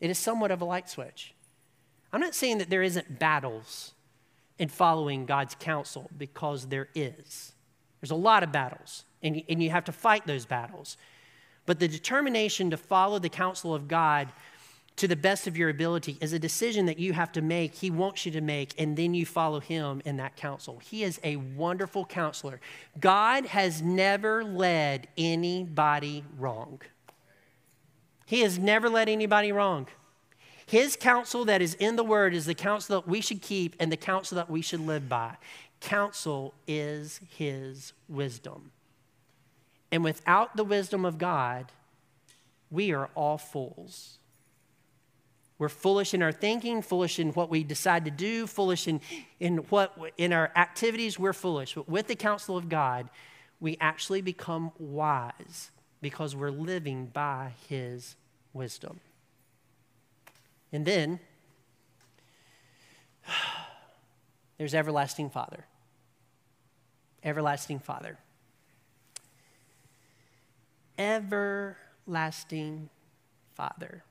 It 0.00 0.10
is 0.10 0.18
somewhat 0.18 0.50
of 0.50 0.60
a 0.60 0.64
light 0.64 0.88
switch. 0.88 1.34
I'm 2.12 2.20
not 2.20 2.34
saying 2.34 2.58
that 2.58 2.70
there 2.70 2.82
isn't 2.82 3.18
battles 3.18 3.92
in 4.58 4.68
following 4.68 5.26
God's 5.26 5.54
counsel 5.58 6.10
because 6.16 6.66
there 6.66 6.88
is. 6.94 7.52
There's 8.00 8.10
a 8.10 8.16
lot 8.16 8.42
of 8.42 8.52
battles, 8.52 9.04
and, 9.22 9.42
and 9.48 9.62
you 9.62 9.70
have 9.70 9.84
to 9.84 9.92
fight 9.92 10.26
those 10.26 10.44
battles. 10.44 10.96
But 11.70 11.78
the 11.78 11.86
determination 11.86 12.70
to 12.70 12.76
follow 12.76 13.20
the 13.20 13.28
counsel 13.28 13.76
of 13.76 13.86
God 13.86 14.32
to 14.96 15.06
the 15.06 15.14
best 15.14 15.46
of 15.46 15.56
your 15.56 15.68
ability 15.68 16.18
is 16.20 16.32
a 16.32 16.38
decision 16.40 16.86
that 16.86 16.98
you 16.98 17.12
have 17.12 17.30
to 17.30 17.40
make. 17.40 17.76
He 17.76 17.92
wants 17.92 18.26
you 18.26 18.32
to 18.32 18.40
make, 18.40 18.74
and 18.76 18.96
then 18.96 19.14
you 19.14 19.24
follow 19.24 19.60
Him 19.60 20.02
in 20.04 20.16
that 20.16 20.34
counsel. 20.34 20.80
He 20.80 21.04
is 21.04 21.20
a 21.22 21.36
wonderful 21.36 22.04
counselor. 22.04 22.60
God 22.98 23.46
has 23.46 23.82
never 23.82 24.42
led 24.42 25.06
anybody 25.16 26.24
wrong. 26.36 26.80
He 28.26 28.40
has 28.40 28.58
never 28.58 28.88
led 28.88 29.08
anybody 29.08 29.52
wrong. 29.52 29.86
His 30.66 30.96
counsel 30.96 31.44
that 31.44 31.62
is 31.62 31.74
in 31.74 31.94
the 31.94 32.02
Word 32.02 32.34
is 32.34 32.46
the 32.46 32.54
counsel 32.54 33.00
that 33.00 33.08
we 33.08 33.20
should 33.20 33.42
keep 33.42 33.76
and 33.78 33.92
the 33.92 33.96
counsel 33.96 34.34
that 34.34 34.50
we 34.50 34.60
should 34.60 34.84
live 34.84 35.08
by. 35.08 35.36
Counsel 35.78 36.52
is 36.66 37.20
His 37.38 37.92
wisdom. 38.08 38.72
And 39.92 40.04
without 40.04 40.56
the 40.56 40.64
wisdom 40.64 41.04
of 41.04 41.18
God, 41.18 41.72
we 42.70 42.92
are 42.92 43.10
all 43.14 43.38
fools. 43.38 44.18
We're 45.58 45.68
foolish 45.68 46.14
in 46.14 46.22
our 46.22 46.32
thinking, 46.32 46.80
foolish 46.80 47.18
in 47.18 47.32
what 47.32 47.50
we 47.50 47.64
decide 47.64 48.04
to 48.06 48.10
do, 48.10 48.46
foolish 48.46 48.88
in, 48.88 49.00
in 49.40 49.58
what 49.58 49.94
in 50.16 50.32
our 50.32 50.50
activities, 50.56 51.18
we're 51.18 51.34
foolish. 51.34 51.74
But 51.74 51.88
with 51.88 52.06
the 52.06 52.14
counsel 52.14 52.56
of 52.56 52.68
God, 52.68 53.10
we 53.58 53.76
actually 53.80 54.22
become 54.22 54.72
wise 54.78 55.70
because 56.00 56.34
we're 56.34 56.50
living 56.50 57.06
by 57.06 57.52
his 57.68 58.16
wisdom. 58.54 59.00
And 60.72 60.86
then 60.86 61.20
there's 64.56 64.74
everlasting 64.74 65.28
Father. 65.28 65.66
Everlasting 67.22 67.80
Father 67.80 68.16
everlasting 71.00 72.90
Father. 73.54 74.04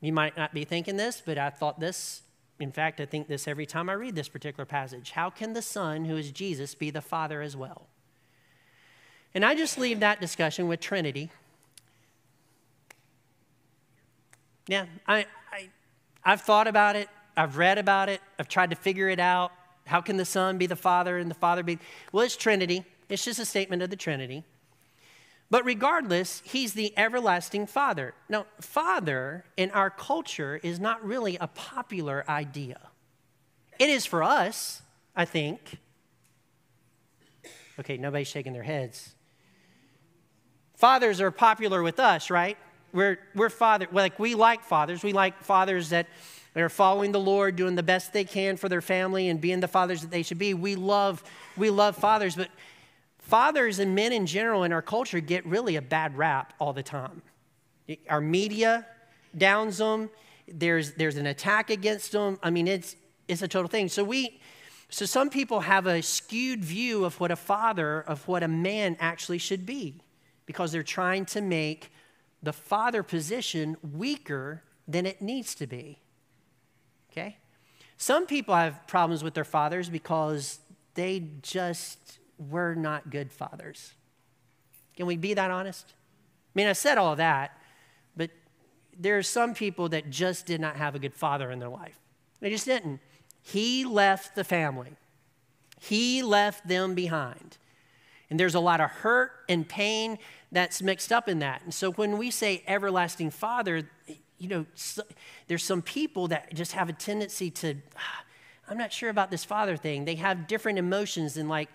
You 0.00 0.12
might 0.12 0.36
not 0.36 0.52
be 0.52 0.64
thinking 0.64 0.96
this, 0.96 1.22
but 1.24 1.38
I 1.38 1.50
thought 1.50 1.78
this. 1.78 2.22
In 2.58 2.72
fact, 2.72 3.00
I 3.00 3.06
think 3.06 3.28
this 3.28 3.46
every 3.46 3.66
time 3.66 3.88
I 3.88 3.92
read 3.92 4.14
this 4.16 4.28
particular 4.28 4.64
passage. 4.64 5.12
How 5.12 5.30
can 5.30 5.52
the 5.52 5.62
Son, 5.62 6.04
who 6.06 6.16
is 6.16 6.30
Jesus, 6.30 6.74
be 6.74 6.90
the 6.90 7.00
Father 7.00 7.40
as 7.40 7.56
well? 7.56 7.86
And 9.34 9.44
I 9.44 9.54
just 9.54 9.78
leave 9.78 10.00
that 10.00 10.20
discussion 10.20 10.66
with 10.66 10.80
Trinity. 10.80 11.30
Yeah, 14.66 14.86
I, 15.06 15.26
I, 15.52 15.68
I've 16.24 16.40
thought 16.40 16.66
about 16.66 16.96
it. 16.96 17.08
I've 17.36 17.56
read 17.56 17.78
about 17.78 18.08
it. 18.08 18.20
I've 18.38 18.48
tried 18.48 18.70
to 18.70 18.76
figure 18.76 19.08
it 19.08 19.20
out. 19.20 19.52
How 19.86 20.00
can 20.00 20.16
the 20.16 20.24
Son 20.24 20.58
be 20.58 20.66
the 20.66 20.76
Father 20.76 21.18
and 21.18 21.30
the 21.30 21.34
Father 21.34 21.62
be? 21.62 21.78
Well, 22.12 22.24
it's 22.24 22.36
Trinity. 22.36 22.84
It's 23.10 23.24
just 23.24 23.38
a 23.38 23.44
statement 23.44 23.82
of 23.82 23.90
the 23.90 23.96
Trinity. 23.96 24.44
But 25.50 25.64
regardless, 25.64 26.42
he's 26.44 26.74
the 26.74 26.96
everlasting 26.96 27.66
Father. 27.66 28.14
Now, 28.28 28.46
Father 28.60 29.44
in 29.56 29.72
our 29.72 29.90
culture 29.90 30.60
is 30.62 30.78
not 30.78 31.04
really 31.04 31.36
a 31.40 31.48
popular 31.48 32.24
idea. 32.28 32.78
It 33.80 33.90
is 33.90 34.06
for 34.06 34.22
us, 34.22 34.82
I 35.16 35.24
think. 35.24 35.78
Okay, 37.80 37.96
nobody's 37.96 38.28
shaking 38.28 38.52
their 38.52 38.62
heads. 38.62 39.14
Fathers 40.76 41.20
are 41.20 41.32
popular 41.32 41.82
with 41.82 41.98
us, 41.98 42.30
right? 42.30 42.56
We're, 42.92 43.18
we're 43.34 43.50
father, 43.50 43.88
like 43.90 44.18
we 44.18 44.34
like 44.34 44.62
fathers. 44.62 45.02
We 45.02 45.12
like 45.12 45.42
fathers 45.42 45.90
that 45.90 46.06
are 46.56 46.68
following 46.68 47.12
the 47.12 47.20
Lord, 47.20 47.56
doing 47.56 47.74
the 47.74 47.82
best 47.82 48.12
they 48.12 48.24
can 48.24 48.56
for 48.56 48.68
their 48.68 48.80
family 48.80 49.28
and 49.28 49.40
being 49.40 49.60
the 49.60 49.68
fathers 49.68 50.02
that 50.02 50.10
they 50.10 50.22
should 50.22 50.38
be. 50.38 50.54
We 50.54 50.76
love, 50.76 51.22
we 51.56 51.70
love 51.70 51.96
fathers, 51.96 52.36
but 52.36 52.48
fathers 53.20 53.78
and 53.78 53.94
men 53.94 54.12
in 54.12 54.26
general 54.26 54.64
in 54.64 54.72
our 54.72 54.82
culture 54.82 55.20
get 55.20 55.46
really 55.46 55.76
a 55.76 55.82
bad 55.82 56.16
rap 56.16 56.54
all 56.58 56.72
the 56.72 56.82
time. 56.82 57.22
Our 58.08 58.20
media 58.20 58.86
downs 59.36 59.78
them. 59.78 60.10
There's, 60.48 60.94
there's 60.94 61.16
an 61.16 61.26
attack 61.26 61.70
against 61.70 62.12
them. 62.12 62.38
I 62.42 62.50
mean, 62.50 62.66
it's, 62.66 62.96
it's 63.28 63.42
a 63.42 63.48
total 63.48 63.68
thing. 63.68 63.88
So 63.88 64.02
we, 64.02 64.40
so 64.88 65.06
some 65.06 65.30
people 65.30 65.60
have 65.60 65.86
a 65.86 66.02
skewed 66.02 66.64
view 66.64 67.04
of 67.04 67.20
what 67.20 67.30
a 67.30 67.36
father, 67.36 68.00
of 68.00 68.26
what 68.26 68.42
a 68.42 68.48
man 68.48 68.96
actually 68.98 69.38
should 69.38 69.64
be, 69.64 70.00
because 70.46 70.72
they're 70.72 70.82
trying 70.82 71.24
to 71.26 71.40
make 71.40 71.92
the 72.42 72.52
father 72.52 73.02
position 73.02 73.76
weaker 73.92 74.62
than 74.88 75.06
it 75.06 75.22
needs 75.22 75.54
to 75.56 75.66
be. 75.66 76.00
Okay? 77.12 77.36
Some 77.96 78.26
people 78.26 78.54
have 78.54 78.86
problems 78.86 79.22
with 79.22 79.34
their 79.34 79.44
fathers 79.44 79.88
because 79.88 80.58
they 80.94 81.24
just 81.42 82.18
we're 82.48 82.74
not 82.74 83.10
good 83.10 83.30
fathers. 83.30 83.92
Can 84.96 85.06
we 85.06 85.16
be 85.16 85.34
that 85.34 85.50
honest? 85.50 85.86
I 85.90 86.52
mean, 86.54 86.66
I 86.66 86.72
said 86.72 86.98
all 86.98 87.16
that, 87.16 87.56
but 88.16 88.30
there 88.98 89.18
are 89.18 89.22
some 89.22 89.54
people 89.54 89.88
that 89.90 90.10
just 90.10 90.46
did 90.46 90.60
not 90.60 90.76
have 90.76 90.94
a 90.94 90.98
good 90.98 91.14
father 91.14 91.50
in 91.50 91.58
their 91.58 91.68
life. 91.68 91.98
They 92.40 92.50
just 92.50 92.64
didn't. 92.64 93.00
He 93.42 93.84
left 93.84 94.34
the 94.34 94.44
family, 94.44 94.96
he 95.78 96.22
left 96.22 96.66
them 96.66 96.94
behind. 96.94 97.58
And 98.28 98.38
there's 98.38 98.54
a 98.54 98.60
lot 98.60 98.80
of 98.80 98.90
hurt 98.90 99.32
and 99.48 99.68
pain 99.68 100.16
that's 100.52 100.80
mixed 100.82 101.10
up 101.10 101.28
in 101.28 101.40
that. 101.40 101.62
And 101.64 101.74
so 101.74 101.90
when 101.90 102.16
we 102.16 102.30
say 102.30 102.62
everlasting 102.64 103.30
father, 103.30 103.90
you 104.38 104.48
know, 104.48 104.66
there's 105.48 105.64
some 105.64 105.82
people 105.82 106.28
that 106.28 106.54
just 106.54 106.72
have 106.72 106.88
a 106.88 106.92
tendency 106.92 107.50
to, 107.50 107.74
ah, 107.96 108.24
I'm 108.68 108.78
not 108.78 108.92
sure 108.92 109.10
about 109.10 109.32
this 109.32 109.44
father 109.44 109.76
thing. 109.76 110.04
They 110.04 110.14
have 110.14 110.46
different 110.46 110.78
emotions 110.78 111.36
and 111.36 111.48
like, 111.48 111.70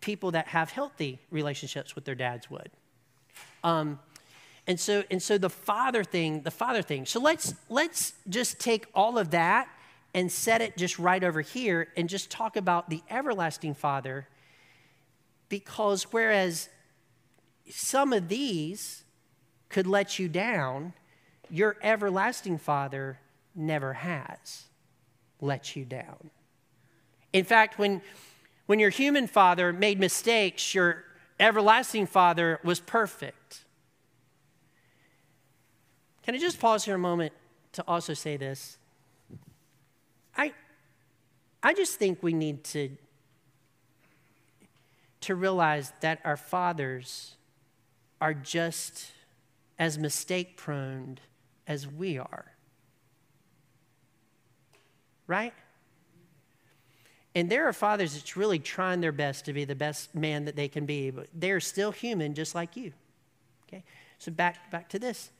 people 0.00 0.30
that 0.32 0.48
have 0.48 0.70
healthy 0.70 1.18
relationships 1.30 1.94
with 1.94 2.04
their 2.04 2.14
dads 2.14 2.50
would. 2.50 2.70
Um, 3.64 3.98
and 4.66 4.78
so, 4.78 5.02
and 5.10 5.22
so 5.22 5.38
the 5.38 5.50
father 5.50 6.04
thing, 6.04 6.42
the 6.42 6.50
father 6.50 6.82
thing. 6.82 7.06
So 7.06 7.20
let's 7.20 7.54
let's 7.68 8.12
just 8.28 8.58
take 8.60 8.86
all 8.94 9.18
of 9.18 9.30
that 9.30 9.68
and 10.14 10.30
set 10.30 10.60
it 10.60 10.76
just 10.76 10.98
right 10.98 11.22
over 11.24 11.40
here 11.40 11.88
and 11.96 12.08
just 12.08 12.30
talk 12.30 12.56
about 12.56 12.90
the 12.90 13.02
everlasting 13.10 13.74
father. 13.74 14.28
Because 15.48 16.04
whereas 16.04 16.68
some 17.70 18.12
of 18.12 18.28
these 18.28 19.04
could 19.68 19.86
let 19.86 20.18
you 20.18 20.28
down, 20.28 20.92
your 21.50 21.76
everlasting 21.82 22.58
father 22.58 23.18
never 23.54 23.94
has 23.94 24.64
let 25.40 25.76
you 25.76 25.84
down. 25.84 26.30
In 27.32 27.44
fact, 27.44 27.78
when 27.78 28.02
when 28.68 28.78
your 28.78 28.90
human 28.90 29.26
father 29.26 29.72
made 29.72 29.98
mistakes, 29.98 30.74
your 30.74 31.02
everlasting 31.40 32.06
father 32.06 32.60
was 32.62 32.80
perfect. 32.80 33.64
Can 36.22 36.34
I 36.34 36.38
just 36.38 36.60
pause 36.60 36.84
here 36.84 36.96
a 36.96 36.98
moment 36.98 37.32
to 37.72 37.84
also 37.88 38.12
say 38.12 38.36
this? 38.36 38.76
I, 40.36 40.52
I 41.62 41.72
just 41.72 41.98
think 41.98 42.22
we 42.22 42.34
need 42.34 42.62
to, 42.64 42.90
to 45.22 45.34
realize 45.34 45.94
that 46.00 46.20
our 46.22 46.36
fathers 46.36 47.36
are 48.20 48.34
just 48.34 49.12
as 49.78 49.96
mistake 49.96 50.58
prone 50.58 51.18
as 51.66 51.88
we 51.88 52.18
are. 52.18 52.52
Right? 55.26 55.54
And 57.38 57.48
there 57.48 57.68
are 57.68 57.72
fathers 57.72 58.14
that's 58.14 58.36
really 58.36 58.58
trying 58.58 59.00
their 59.00 59.12
best 59.12 59.44
to 59.44 59.52
be 59.52 59.64
the 59.64 59.76
best 59.76 60.12
man 60.12 60.46
that 60.46 60.56
they 60.56 60.66
can 60.66 60.86
be, 60.86 61.10
but 61.10 61.28
they're 61.32 61.60
still 61.60 61.92
human 61.92 62.34
just 62.34 62.52
like 62.52 62.76
you. 62.76 62.92
Okay? 63.68 63.84
So 64.18 64.32
back, 64.32 64.72
back 64.72 64.88
to 64.88 64.98
this. 64.98 65.30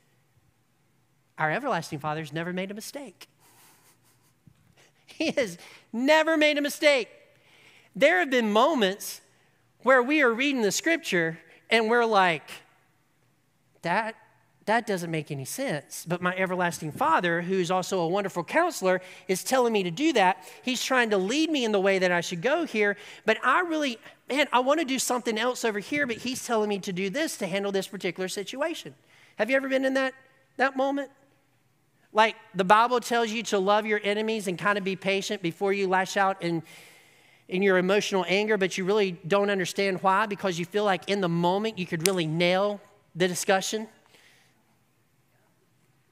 Our 1.37 1.51
everlasting 1.51 1.99
father's 1.99 2.31
never 2.31 2.53
made 2.53 2.71
a 2.71 2.73
mistake. 2.73 3.27
He 5.07 5.31
has 5.31 5.57
never 5.91 6.37
made 6.37 6.57
a 6.57 6.61
mistake. 6.61 7.09
There 7.93 8.19
have 8.19 8.29
been 8.29 8.53
moments 8.53 9.19
where 9.83 10.01
we 10.01 10.21
are 10.21 10.31
reading 10.31 10.61
the 10.61 10.71
scripture 10.71 11.37
and 11.69 11.89
we're 11.89 12.05
like, 12.05 12.49
that 13.81 14.15
that 14.69 14.85
doesn't 14.85 15.09
make 15.09 15.31
any 15.31 15.45
sense. 15.45 16.05
But 16.07 16.21
my 16.21 16.35
everlasting 16.35 16.91
Father, 16.91 17.41
who's 17.41 17.71
also 17.71 18.01
a 18.01 18.07
wonderful 18.07 18.43
counselor, 18.43 19.01
is 19.27 19.43
telling 19.43 19.73
me 19.73 19.81
to 19.81 19.91
do 19.91 20.13
that. 20.13 20.47
He's 20.61 20.83
trying 20.83 21.09
to 21.09 21.17
lead 21.17 21.49
me 21.49 21.65
in 21.65 21.71
the 21.71 21.79
way 21.79 21.97
that 21.97 22.11
I 22.11 22.21
should 22.21 22.43
go 22.43 22.65
here. 22.65 22.95
But 23.25 23.37
I 23.43 23.61
really, 23.61 23.97
man, 24.29 24.47
I 24.53 24.59
want 24.59 24.79
to 24.79 24.85
do 24.85 24.99
something 24.99 25.39
else 25.39 25.65
over 25.65 25.79
here, 25.79 26.05
but 26.05 26.17
He's 26.17 26.45
telling 26.45 26.69
me 26.69 26.77
to 26.79 26.93
do 26.93 27.09
this 27.09 27.35
to 27.37 27.47
handle 27.47 27.71
this 27.71 27.87
particular 27.87 28.27
situation. 28.27 28.93
Have 29.37 29.49
you 29.49 29.55
ever 29.55 29.67
been 29.67 29.85
in 29.85 29.95
that, 29.95 30.13
that 30.57 30.77
moment? 30.77 31.09
Like 32.13 32.35
the 32.53 32.63
Bible 32.63 32.99
tells 32.99 33.31
you 33.31 33.41
to 33.43 33.57
love 33.57 33.87
your 33.87 33.99
enemies 34.03 34.47
and 34.47 34.57
kind 34.57 34.77
of 34.77 34.83
be 34.83 34.95
patient 34.95 35.41
before 35.41 35.73
you 35.73 35.87
lash 35.87 36.15
out 36.15 36.43
in, 36.43 36.61
in 37.47 37.63
your 37.63 37.79
emotional 37.79 38.23
anger, 38.27 38.55
but 38.55 38.77
you 38.77 38.85
really 38.85 39.13
don't 39.27 39.49
understand 39.49 40.03
why 40.03 40.27
because 40.27 40.59
you 40.59 40.65
feel 40.65 40.85
like 40.85 41.09
in 41.09 41.21
the 41.21 41.29
moment 41.29 41.79
you 41.79 41.87
could 41.87 42.07
really 42.07 42.27
nail 42.27 42.79
the 43.15 43.27
discussion. 43.27 43.87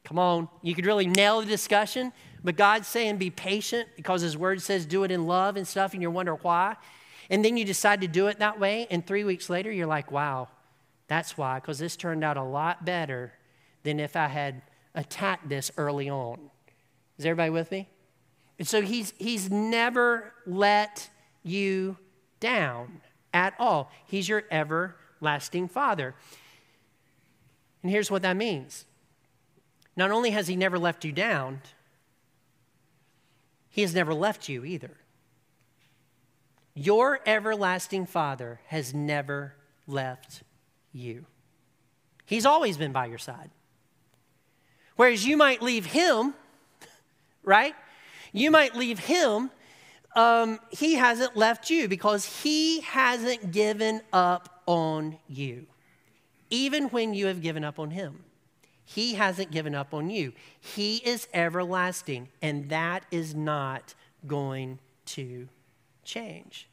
Come 0.07 0.19
on, 0.19 0.47
you 0.61 0.73
could 0.73 0.85
really 0.85 1.05
nail 1.05 1.41
the 1.41 1.45
discussion, 1.45 2.13
but 2.41 2.55
God's 2.55 2.87
saying 2.87 3.17
be 3.17 3.29
patient 3.29 3.89
because 3.97 4.21
His 4.21 4.37
Word 4.37 4.61
says 4.61 4.85
do 4.85 5.03
it 5.03 5.11
in 5.11 5.27
love 5.27 5.57
and 5.57 5.67
stuff, 5.67 5.91
and 5.91 6.01
you 6.01 6.09
wonder 6.09 6.35
why. 6.35 6.77
And 7.29 7.43
then 7.43 7.57
you 7.57 7.65
decide 7.65 7.99
to 7.99 8.07
do 8.07 8.27
it 8.27 8.39
that 8.39 8.57
way, 8.57 8.87
and 8.89 9.05
three 9.05 9.25
weeks 9.25 9.49
later, 9.49 9.69
you're 9.69 9.85
like, 9.85 10.09
wow, 10.09 10.47
that's 11.09 11.37
why, 11.37 11.59
because 11.59 11.77
this 11.77 11.97
turned 11.97 12.23
out 12.23 12.37
a 12.37 12.43
lot 12.43 12.85
better 12.85 13.33
than 13.83 13.99
if 13.99 14.15
I 14.15 14.27
had 14.27 14.61
attacked 14.95 15.49
this 15.49 15.71
early 15.75 16.09
on. 16.09 16.39
Is 17.17 17.25
everybody 17.25 17.49
with 17.49 17.69
me? 17.69 17.89
And 18.59 18.65
so 18.65 18.81
he's, 18.81 19.13
he's 19.17 19.51
never 19.51 20.31
let 20.45 21.09
you 21.43 21.97
down 22.39 23.01
at 23.33 23.55
all. 23.59 23.91
He's 24.05 24.29
your 24.29 24.45
everlasting 24.51 25.67
Father. 25.67 26.15
And 27.83 27.91
here's 27.91 28.09
what 28.09 28.21
that 28.21 28.37
means 28.37 28.85
not 29.97 30.11
only 30.11 30.29
has 30.29 30.47
He 30.47 30.55
never 30.55 30.79
left 30.79 31.03
you 31.03 31.11
down, 31.11 31.61
He 33.67 33.81
has 33.81 33.93
never 33.93 34.13
left 34.13 34.47
you 34.47 34.63
either. 34.63 34.95
Your 36.75 37.19
everlasting 37.25 38.05
Father 38.05 38.61
has 38.67 38.93
never 38.93 39.55
left 39.87 40.43
you. 40.93 41.25
He's 42.23 42.45
always 42.45 42.77
been 42.77 42.91
by 42.91 43.07
your 43.07 43.17
side. 43.17 43.49
Whereas 44.95 45.25
you 45.25 45.35
might 45.35 45.61
leave 45.61 45.87
Him, 45.87 46.35
right? 47.43 47.73
You 48.31 48.51
might 48.51 48.75
leave 48.75 48.99
Him. 48.99 49.49
Um, 50.15 50.59
he 50.71 50.95
hasn't 50.95 51.35
left 51.35 51.69
you 51.71 51.87
because 51.87 52.43
He 52.43 52.81
hasn't 52.81 53.51
given 53.51 54.01
up 54.13 54.61
on 54.67 55.17
you, 55.27 55.65
even 56.51 56.89
when 56.89 57.15
you 57.15 57.25
have 57.27 57.41
given 57.41 57.63
up 57.63 57.79
on 57.79 57.89
Him. 57.89 58.23
He 58.89 59.15
hasn't 59.15 59.51
given 59.51 59.75
up 59.75 59.93
on 59.93 60.09
you. 60.09 60.31
He 60.61 60.97
is 60.97 61.27
everlasting, 61.33 62.29
and 62.41 62.69
that 62.69 63.03
is 63.11 63.35
not 63.35 63.93
going 64.25 64.79
to 65.07 65.49
change. 66.05 66.69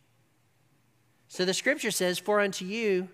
So 1.26 1.44
the 1.44 1.52
scripture 1.52 1.90
says, 1.90 2.20
For 2.20 2.38
unto 2.38 2.64
you 2.64 3.08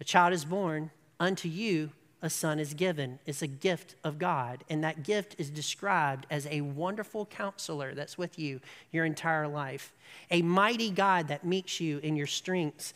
a 0.00 0.04
child 0.04 0.32
is 0.32 0.46
born, 0.46 0.90
unto 1.20 1.50
you 1.50 1.90
a 2.22 2.30
son 2.30 2.58
is 2.58 2.72
given. 2.72 3.18
It's 3.26 3.42
a 3.42 3.46
gift 3.46 3.94
of 4.02 4.18
God. 4.18 4.64
And 4.70 4.82
that 4.82 5.02
gift 5.02 5.34
is 5.36 5.50
described 5.50 6.26
as 6.30 6.46
a 6.46 6.62
wonderful 6.62 7.26
counselor 7.26 7.94
that's 7.94 8.16
with 8.16 8.38
you 8.38 8.60
your 8.90 9.04
entire 9.04 9.46
life, 9.46 9.92
a 10.30 10.40
mighty 10.40 10.90
God 10.90 11.28
that 11.28 11.44
meets 11.44 11.78
you 11.78 11.98
in 11.98 12.16
your 12.16 12.26
strengths 12.26 12.94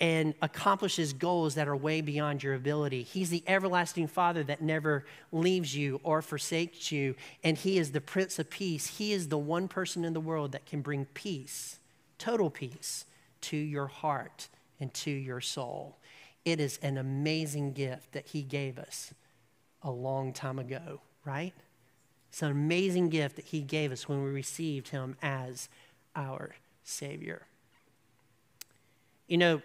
and 0.00 0.34
accomplishes 0.42 1.12
goals 1.12 1.54
that 1.54 1.68
are 1.68 1.76
way 1.76 2.00
beyond 2.00 2.42
your 2.42 2.54
ability. 2.54 3.02
He's 3.02 3.30
the 3.30 3.44
everlasting 3.46 4.08
Father 4.08 4.42
that 4.44 4.60
never 4.60 5.04
leaves 5.30 5.74
you 5.76 6.00
or 6.02 6.20
forsakes 6.20 6.90
you, 6.90 7.14
and 7.42 7.56
He 7.56 7.78
is 7.78 7.92
the 7.92 8.00
Prince 8.00 8.38
of 8.38 8.50
Peace. 8.50 8.98
He 8.98 9.12
is 9.12 9.28
the 9.28 9.38
one 9.38 9.68
person 9.68 10.04
in 10.04 10.12
the 10.12 10.20
world 10.20 10.52
that 10.52 10.66
can 10.66 10.82
bring 10.82 11.04
peace, 11.06 11.78
total 12.18 12.50
peace, 12.50 13.06
to 13.42 13.56
your 13.56 13.86
heart 13.86 14.48
and 14.80 14.92
to 14.94 15.10
your 15.10 15.40
soul. 15.40 15.96
It 16.44 16.60
is 16.60 16.78
an 16.82 16.98
amazing 16.98 17.72
gift 17.72 18.12
that 18.12 18.26
He 18.26 18.42
gave 18.42 18.78
us 18.78 19.14
a 19.82 19.90
long 19.90 20.32
time 20.32 20.58
ago, 20.58 21.00
right? 21.24 21.54
It's 22.30 22.42
an 22.42 22.50
amazing 22.50 23.10
gift 23.10 23.36
that 23.36 23.46
He 23.46 23.60
gave 23.60 23.92
us 23.92 24.08
when 24.08 24.24
we 24.24 24.30
received 24.30 24.88
Him 24.88 25.16
as 25.22 25.68
our 26.16 26.56
Savior. 26.82 27.46
You 29.28 29.38
know, 29.38 29.62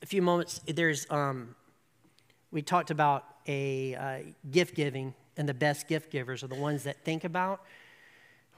a 0.00 0.06
few 0.06 0.22
moments, 0.22 0.60
there's, 0.66 1.06
um, 1.10 1.54
we 2.50 2.62
talked 2.62 2.90
about 2.90 3.24
a 3.46 3.94
uh, 3.94 4.18
gift 4.50 4.74
giving, 4.74 5.14
and 5.36 5.48
the 5.48 5.54
best 5.54 5.88
gift 5.88 6.10
givers 6.10 6.42
are 6.42 6.48
the 6.48 6.54
ones 6.54 6.84
that 6.84 7.04
think 7.04 7.24
about 7.24 7.62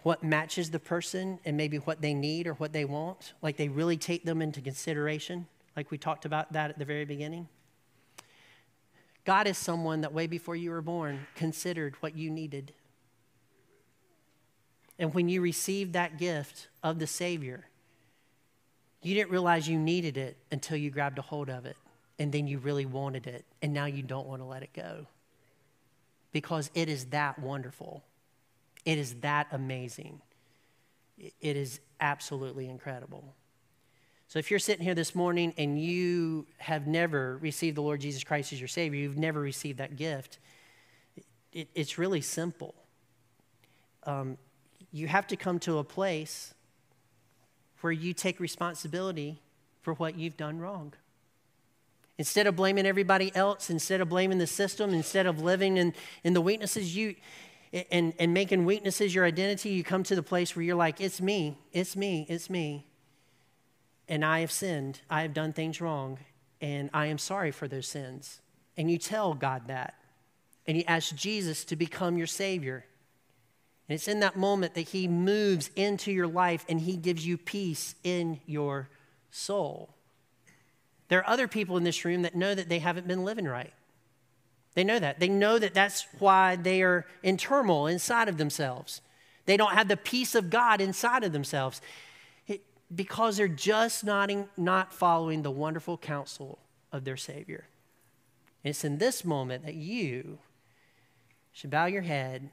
what 0.02 0.22
matches 0.22 0.70
the 0.70 0.78
person 0.78 1.38
and 1.46 1.56
maybe 1.56 1.78
what 1.78 2.02
they 2.02 2.12
need 2.12 2.46
or 2.46 2.52
what 2.54 2.72
they 2.72 2.84
want. 2.84 3.32
Like 3.40 3.56
they 3.56 3.68
really 3.68 3.96
take 3.96 4.24
them 4.24 4.42
into 4.42 4.60
consideration, 4.60 5.46
like 5.76 5.90
we 5.90 5.98
talked 5.98 6.26
about 6.26 6.52
that 6.52 6.70
at 6.70 6.78
the 6.78 6.84
very 6.84 7.06
beginning. 7.06 7.48
God 9.24 9.46
is 9.46 9.56
someone 9.56 10.02
that 10.02 10.12
way 10.12 10.26
before 10.26 10.54
you 10.54 10.70
were 10.70 10.82
born 10.82 11.26
considered 11.34 11.94
what 12.00 12.14
you 12.14 12.30
needed. 12.30 12.74
And 14.98 15.14
when 15.14 15.30
you 15.30 15.40
received 15.40 15.94
that 15.94 16.18
gift 16.18 16.68
of 16.82 16.98
the 16.98 17.06
Savior, 17.06 17.66
you 19.04 19.14
didn't 19.14 19.30
realize 19.30 19.68
you 19.68 19.78
needed 19.78 20.16
it 20.16 20.36
until 20.50 20.76
you 20.76 20.90
grabbed 20.90 21.18
a 21.18 21.22
hold 21.22 21.50
of 21.50 21.66
it. 21.66 21.76
And 22.18 22.32
then 22.32 22.46
you 22.46 22.58
really 22.58 22.86
wanted 22.86 23.26
it. 23.26 23.44
And 23.60 23.74
now 23.74 23.84
you 23.84 24.02
don't 24.02 24.26
want 24.26 24.40
to 24.40 24.46
let 24.46 24.62
it 24.62 24.72
go. 24.72 25.06
Because 26.32 26.70
it 26.74 26.88
is 26.88 27.06
that 27.06 27.38
wonderful. 27.38 28.02
It 28.84 28.98
is 28.98 29.14
that 29.16 29.48
amazing. 29.52 30.20
It 31.18 31.56
is 31.56 31.80
absolutely 32.00 32.68
incredible. 32.68 33.34
So 34.28 34.38
if 34.38 34.50
you're 34.50 34.58
sitting 34.58 34.84
here 34.84 34.94
this 34.94 35.14
morning 35.14 35.52
and 35.58 35.78
you 35.80 36.46
have 36.58 36.86
never 36.86 37.36
received 37.38 37.76
the 37.76 37.82
Lord 37.82 38.00
Jesus 38.00 38.24
Christ 38.24 38.52
as 38.52 38.60
your 38.60 38.68
Savior, 38.68 38.98
you've 39.00 39.18
never 39.18 39.40
received 39.40 39.78
that 39.78 39.96
gift, 39.96 40.38
it, 41.52 41.68
it's 41.74 41.98
really 41.98 42.20
simple. 42.20 42.74
Um, 44.04 44.38
you 44.92 45.08
have 45.08 45.26
to 45.28 45.36
come 45.36 45.58
to 45.60 45.78
a 45.78 45.84
place 45.84 46.54
where 47.84 47.92
you 47.92 48.14
take 48.14 48.40
responsibility 48.40 49.42
for 49.82 49.92
what 49.92 50.18
you've 50.18 50.38
done 50.38 50.58
wrong. 50.58 50.94
Instead 52.16 52.46
of 52.46 52.56
blaming 52.56 52.86
everybody 52.86 53.30
else, 53.36 53.68
instead 53.68 54.00
of 54.00 54.08
blaming 54.08 54.38
the 54.38 54.46
system, 54.46 54.94
instead 54.94 55.26
of 55.26 55.42
living 55.42 55.76
in, 55.76 55.92
in 56.22 56.32
the 56.32 56.40
weaknesses 56.40 56.96
you 56.96 57.14
and, 57.90 58.14
and 58.18 58.32
making 58.32 58.64
weaknesses 58.64 59.14
your 59.14 59.26
identity, 59.26 59.68
you 59.68 59.84
come 59.84 60.02
to 60.04 60.14
the 60.14 60.22
place 60.22 60.56
where 60.56 60.62
you're 60.62 60.76
like, 60.76 60.98
it's 60.98 61.20
me, 61.20 61.58
it's 61.72 61.94
me, 61.94 62.24
it's 62.30 62.48
me. 62.48 62.86
And 64.08 64.24
I 64.24 64.40
have 64.40 64.50
sinned. 64.50 65.02
I 65.10 65.20
have 65.20 65.34
done 65.34 65.52
things 65.52 65.78
wrong, 65.82 66.18
and 66.62 66.88
I 66.94 67.06
am 67.06 67.18
sorry 67.18 67.50
for 67.50 67.68
those 67.68 67.86
sins. 67.86 68.40
And 68.78 68.90
you 68.90 68.96
tell 68.96 69.34
God 69.34 69.66
that. 69.66 69.94
And 70.66 70.78
you 70.78 70.84
ask 70.88 71.14
Jesus 71.14 71.66
to 71.66 71.76
become 71.76 72.16
your 72.16 72.28
Savior. 72.28 72.86
And 73.88 73.94
it's 73.94 74.08
in 74.08 74.20
that 74.20 74.36
moment 74.36 74.74
that 74.74 74.88
He 74.88 75.08
moves 75.08 75.70
into 75.76 76.10
your 76.10 76.26
life 76.26 76.64
and 76.68 76.80
He 76.80 76.96
gives 76.96 77.26
you 77.26 77.36
peace 77.36 77.94
in 78.02 78.40
your 78.46 78.88
soul. 79.30 79.90
There 81.08 81.18
are 81.18 81.28
other 81.28 81.48
people 81.48 81.76
in 81.76 81.84
this 81.84 82.04
room 82.04 82.22
that 82.22 82.34
know 82.34 82.54
that 82.54 82.68
they 82.68 82.78
haven't 82.78 83.06
been 83.06 83.24
living 83.24 83.44
right. 83.44 83.72
They 84.74 84.84
know 84.84 84.98
that. 84.98 85.20
They 85.20 85.28
know 85.28 85.58
that 85.58 85.74
that's 85.74 86.06
why 86.18 86.56
they 86.56 86.82
are 86.82 87.06
in 87.22 87.36
turmoil 87.36 87.86
inside 87.86 88.28
of 88.28 88.38
themselves. 88.38 89.00
They 89.46 89.56
don't 89.56 89.74
have 89.74 89.88
the 89.88 89.96
peace 89.96 90.34
of 90.34 90.50
God 90.50 90.80
inside 90.80 91.22
of 91.22 91.32
themselves 91.32 91.80
it, 92.46 92.62
because 92.92 93.36
they're 93.36 93.48
just 93.48 94.02
not, 94.02 94.30
in, 94.30 94.48
not 94.56 94.94
following 94.94 95.42
the 95.42 95.50
wonderful 95.50 95.98
counsel 95.98 96.58
of 96.90 97.04
their 97.04 97.16
Savior. 97.16 97.66
And 98.64 98.70
it's 98.70 98.84
in 98.84 98.98
this 98.98 99.24
moment 99.24 99.64
that 99.66 99.74
you 99.74 100.38
should 101.52 101.70
bow 101.70 101.84
your 101.84 102.02
head 102.02 102.48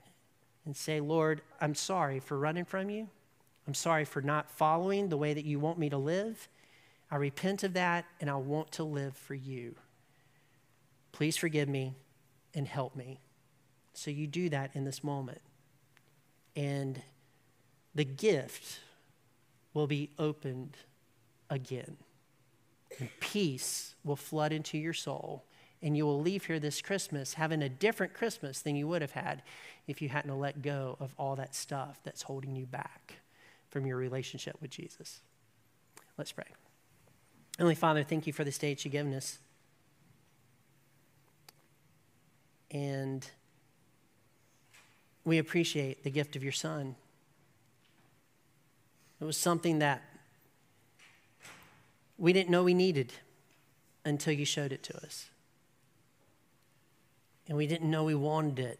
and 0.66 0.76
say, 0.76 1.00
Lord, 1.00 1.42
I'm 1.60 1.76
sorry 1.76 2.20
for 2.20 2.38
running 2.38 2.66
from 2.66 2.90
you. 2.90 3.10
I'm 3.68 3.74
sorry 3.74 4.06
for 4.06 4.22
not 4.22 4.50
following 4.50 5.10
the 5.10 5.18
way 5.18 5.34
that 5.34 5.46
you 5.46 5.60
want 5.60 5.78
me 5.78 5.90
to 5.90 5.98
live. 5.98 6.48
I 7.10 7.18
repent 7.18 7.64
of 7.64 7.74
that 7.74 8.06
and 8.20 8.30
I 8.30 8.36
want 8.36 8.72
to 8.74 8.84
live 8.84 9.16
for 9.16 9.36
you. 9.36 9.76
Please 11.12 11.38
forgive 11.38 11.68
me 11.68 11.96
and 12.54 12.68
help 12.68 12.96
me. 12.96 13.20
So 13.94 14.12
you 14.12 14.28
do 14.28 14.50
that 14.50 14.72
in 14.74 14.86
this 14.86 15.04
moment. 15.04 15.42
And 16.56 17.02
the 17.94 18.06
gift 18.06 18.80
will 19.74 19.88
be 19.88 20.12
opened 20.18 20.78
again. 21.50 21.98
And 23.00 23.10
peace 23.20 23.96
will 24.04 24.16
flood 24.16 24.52
into 24.52 24.78
your 24.78 24.94
soul. 24.94 25.46
And 25.84 25.98
you 25.98 26.06
will 26.06 26.22
leave 26.22 26.46
here 26.46 26.60
this 26.60 26.82
Christmas 26.82 27.34
having 27.34 27.62
a 27.64 27.70
different 27.70 28.14
Christmas 28.14 28.62
than 28.62 28.76
you 28.76 28.88
would 28.88 29.02
have 29.02 29.12
had 29.12 29.42
if 29.88 30.02
you 30.02 30.10
hadn't 30.10 30.40
let 30.40 30.62
go 30.62 30.96
of 31.00 31.14
all 31.18 31.36
that 31.38 31.56
stuff 31.56 32.00
that's 32.04 32.22
holding 32.22 32.56
you 32.56 32.66
back 32.66 33.16
from 33.70 33.86
your 33.86 33.98
relationship 33.98 34.58
with 34.62 34.70
Jesus. 34.70 35.22
Let's 36.18 36.32
pray. 36.32 36.46
Heavenly 37.58 37.76
Father, 37.76 38.04
thank 38.04 38.28
you 38.28 38.34
for 38.34 38.44
this 38.44 38.58
day 38.58 38.74
that 38.74 38.86
you've 38.86 38.92
given 38.92 39.14
us. 39.14 39.40
And 42.70 43.28
we 45.26 45.38
appreciate 45.38 46.04
the 46.04 46.10
gift 46.10 46.36
of 46.36 46.44
your 46.44 46.52
son. 46.52 46.96
It 49.20 49.26
was 49.26 49.38
something 49.38 49.80
that 49.80 50.02
we 52.18 52.34
didn't 52.34 52.50
know 52.50 52.64
we 52.64 52.74
needed 52.74 53.14
until 54.06 54.34
you 54.34 54.46
showed 54.46 54.72
it 54.72 54.84
to 54.84 54.98
us. 54.98 55.30
And 57.52 57.58
we 57.58 57.68
didn't 57.68 57.92
know 57.92 58.06
we 58.06 58.16
wanted 58.16 58.60
it 58.60 58.80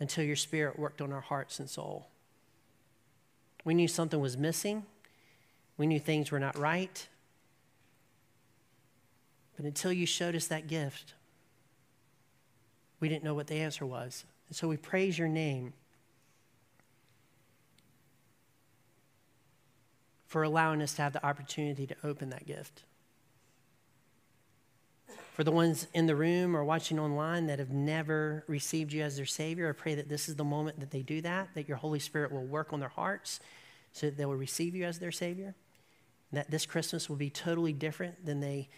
until 0.00 0.24
your 0.24 0.34
spirit 0.34 0.76
worked 0.76 1.00
on 1.00 1.12
our 1.12 1.20
hearts 1.20 1.60
and 1.60 1.70
soul. 1.70 2.08
We 3.64 3.72
knew 3.72 3.86
something 3.86 4.18
was 4.18 4.36
missing, 4.36 4.84
we 5.76 5.86
knew 5.86 6.00
things 6.00 6.32
were 6.32 6.40
not 6.40 6.58
right. 6.58 7.06
But 9.54 9.64
until 9.64 9.92
you 9.92 10.06
showed 10.06 10.34
us 10.34 10.48
that 10.48 10.66
gift, 10.66 11.14
we 12.98 13.08
didn't 13.08 13.22
know 13.22 13.34
what 13.34 13.46
the 13.46 13.60
answer 13.60 13.86
was. 13.86 14.24
And 14.48 14.56
so 14.56 14.66
we 14.66 14.76
praise 14.76 15.16
your 15.16 15.28
name 15.28 15.72
for 20.26 20.42
allowing 20.42 20.82
us 20.82 20.94
to 20.94 21.02
have 21.02 21.12
the 21.12 21.24
opportunity 21.24 21.86
to 21.86 21.94
open 22.02 22.30
that 22.30 22.44
gift. 22.44 22.82
For 25.34 25.42
the 25.42 25.50
ones 25.50 25.88
in 25.92 26.06
the 26.06 26.14
room 26.14 26.56
or 26.56 26.64
watching 26.64 27.00
online 27.00 27.48
that 27.48 27.58
have 27.58 27.72
never 27.72 28.44
received 28.46 28.92
you 28.92 29.02
as 29.02 29.16
their 29.16 29.26
Savior, 29.26 29.68
I 29.68 29.72
pray 29.72 29.96
that 29.96 30.08
this 30.08 30.28
is 30.28 30.36
the 30.36 30.44
moment 30.44 30.78
that 30.78 30.92
they 30.92 31.02
do 31.02 31.20
that, 31.22 31.48
that 31.54 31.66
your 31.66 31.76
Holy 31.76 31.98
Spirit 31.98 32.30
will 32.30 32.44
work 32.44 32.72
on 32.72 32.78
their 32.78 32.88
hearts 32.88 33.40
so 33.92 34.06
that 34.06 34.16
they 34.16 34.26
will 34.26 34.36
receive 34.36 34.76
you 34.76 34.84
as 34.84 35.00
their 35.00 35.10
Savior. 35.10 35.56
That 36.32 36.52
this 36.52 36.66
Christmas 36.66 37.08
will 37.08 37.16
be 37.16 37.30
totally 37.30 37.72
different 37.72 38.24
than 38.24 38.38
they 38.38 38.68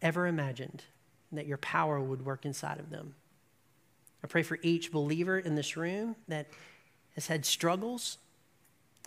ever 0.00 0.28
imagined, 0.28 0.84
that 1.32 1.48
your 1.48 1.58
power 1.58 2.00
would 2.00 2.24
work 2.24 2.44
inside 2.44 2.78
of 2.78 2.90
them. 2.90 3.16
I 4.22 4.28
pray 4.28 4.44
for 4.44 4.60
each 4.62 4.92
believer 4.92 5.40
in 5.40 5.56
this 5.56 5.76
room 5.76 6.14
that 6.28 6.46
has 7.16 7.26
had 7.26 7.44
struggles 7.44 8.18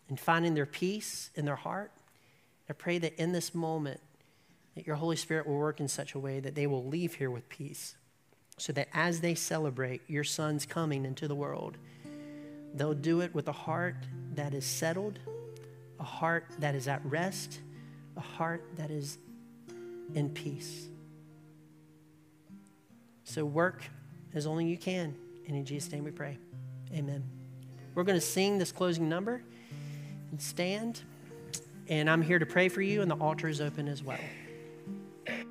in 0.10 0.17
finding 0.17 0.56
their 0.56 0.65
peace 0.65 1.30
in 1.36 1.46
their 1.46 1.56
heart. 1.56 1.93
I 2.70 2.74
pray 2.74 2.98
that 2.98 3.15
in 3.15 3.32
this 3.32 3.56
moment, 3.56 4.02
that 4.78 4.86
your 4.86 4.96
Holy 4.96 5.16
Spirit 5.16 5.48
will 5.48 5.58
work 5.58 5.80
in 5.80 5.88
such 5.88 6.13
a 6.13 6.20
way 6.20 6.40
that 6.40 6.54
they 6.54 6.68
will 6.68 6.86
leave 6.86 7.16
here 7.16 7.32
with 7.32 7.50
peace. 7.50 7.96
So 8.60 8.72
that 8.74 8.88
as 8.94 9.22
they 9.22 9.34
celebrate 9.34 10.02
your 10.08 10.24
son's 10.24 10.68
coming 10.68 11.04
into 11.04 11.28
the 11.28 11.34
world, 11.34 11.78
they'll 12.76 12.94
do 12.94 13.22
it 13.22 13.34
with 13.34 13.48
a 13.48 13.52
heart 13.52 13.96
that 14.36 14.54
is 14.54 14.66
settled, 14.66 15.18
a 16.00 16.04
heart 16.04 16.46
that 16.60 16.76
is 16.76 16.88
at 16.88 17.04
rest, 17.04 17.60
a 18.18 18.22
heart 18.22 18.63
that 18.76 18.92
is 18.92 19.18
in 20.13 20.30
peace. 20.30 20.90
So 23.24 23.46
work 23.46 23.82
as 24.36 24.46
only 24.46 24.68
you 24.68 24.78
can. 24.78 25.16
And 25.48 25.58
in 25.58 25.66
Jesus' 25.66 25.92
name 25.92 26.04
we 26.04 26.12
pray. 26.12 26.38
Amen. 26.94 27.24
We're 27.96 28.04
going 28.04 28.20
to 28.20 28.26
sing 28.26 28.60
this 28.60 28.72
closing 28.72 29.10
number 29.10 29.42
and 30.30 30.40
stand. 30.40 31.02
And 31.88 32.08
I'm 32.08 32.22
here 32.22 32.38
to 32.38 32.46
pray 32.46 32.70
for 32.70 32.84
you, 32.84 33.02
and 33.02 33.10
the 33.10 33.16
altar 33.16 33.48
is 33.48 33.60
open 33.60 33.88
as 33.88 34.04
well. 34.04 34.20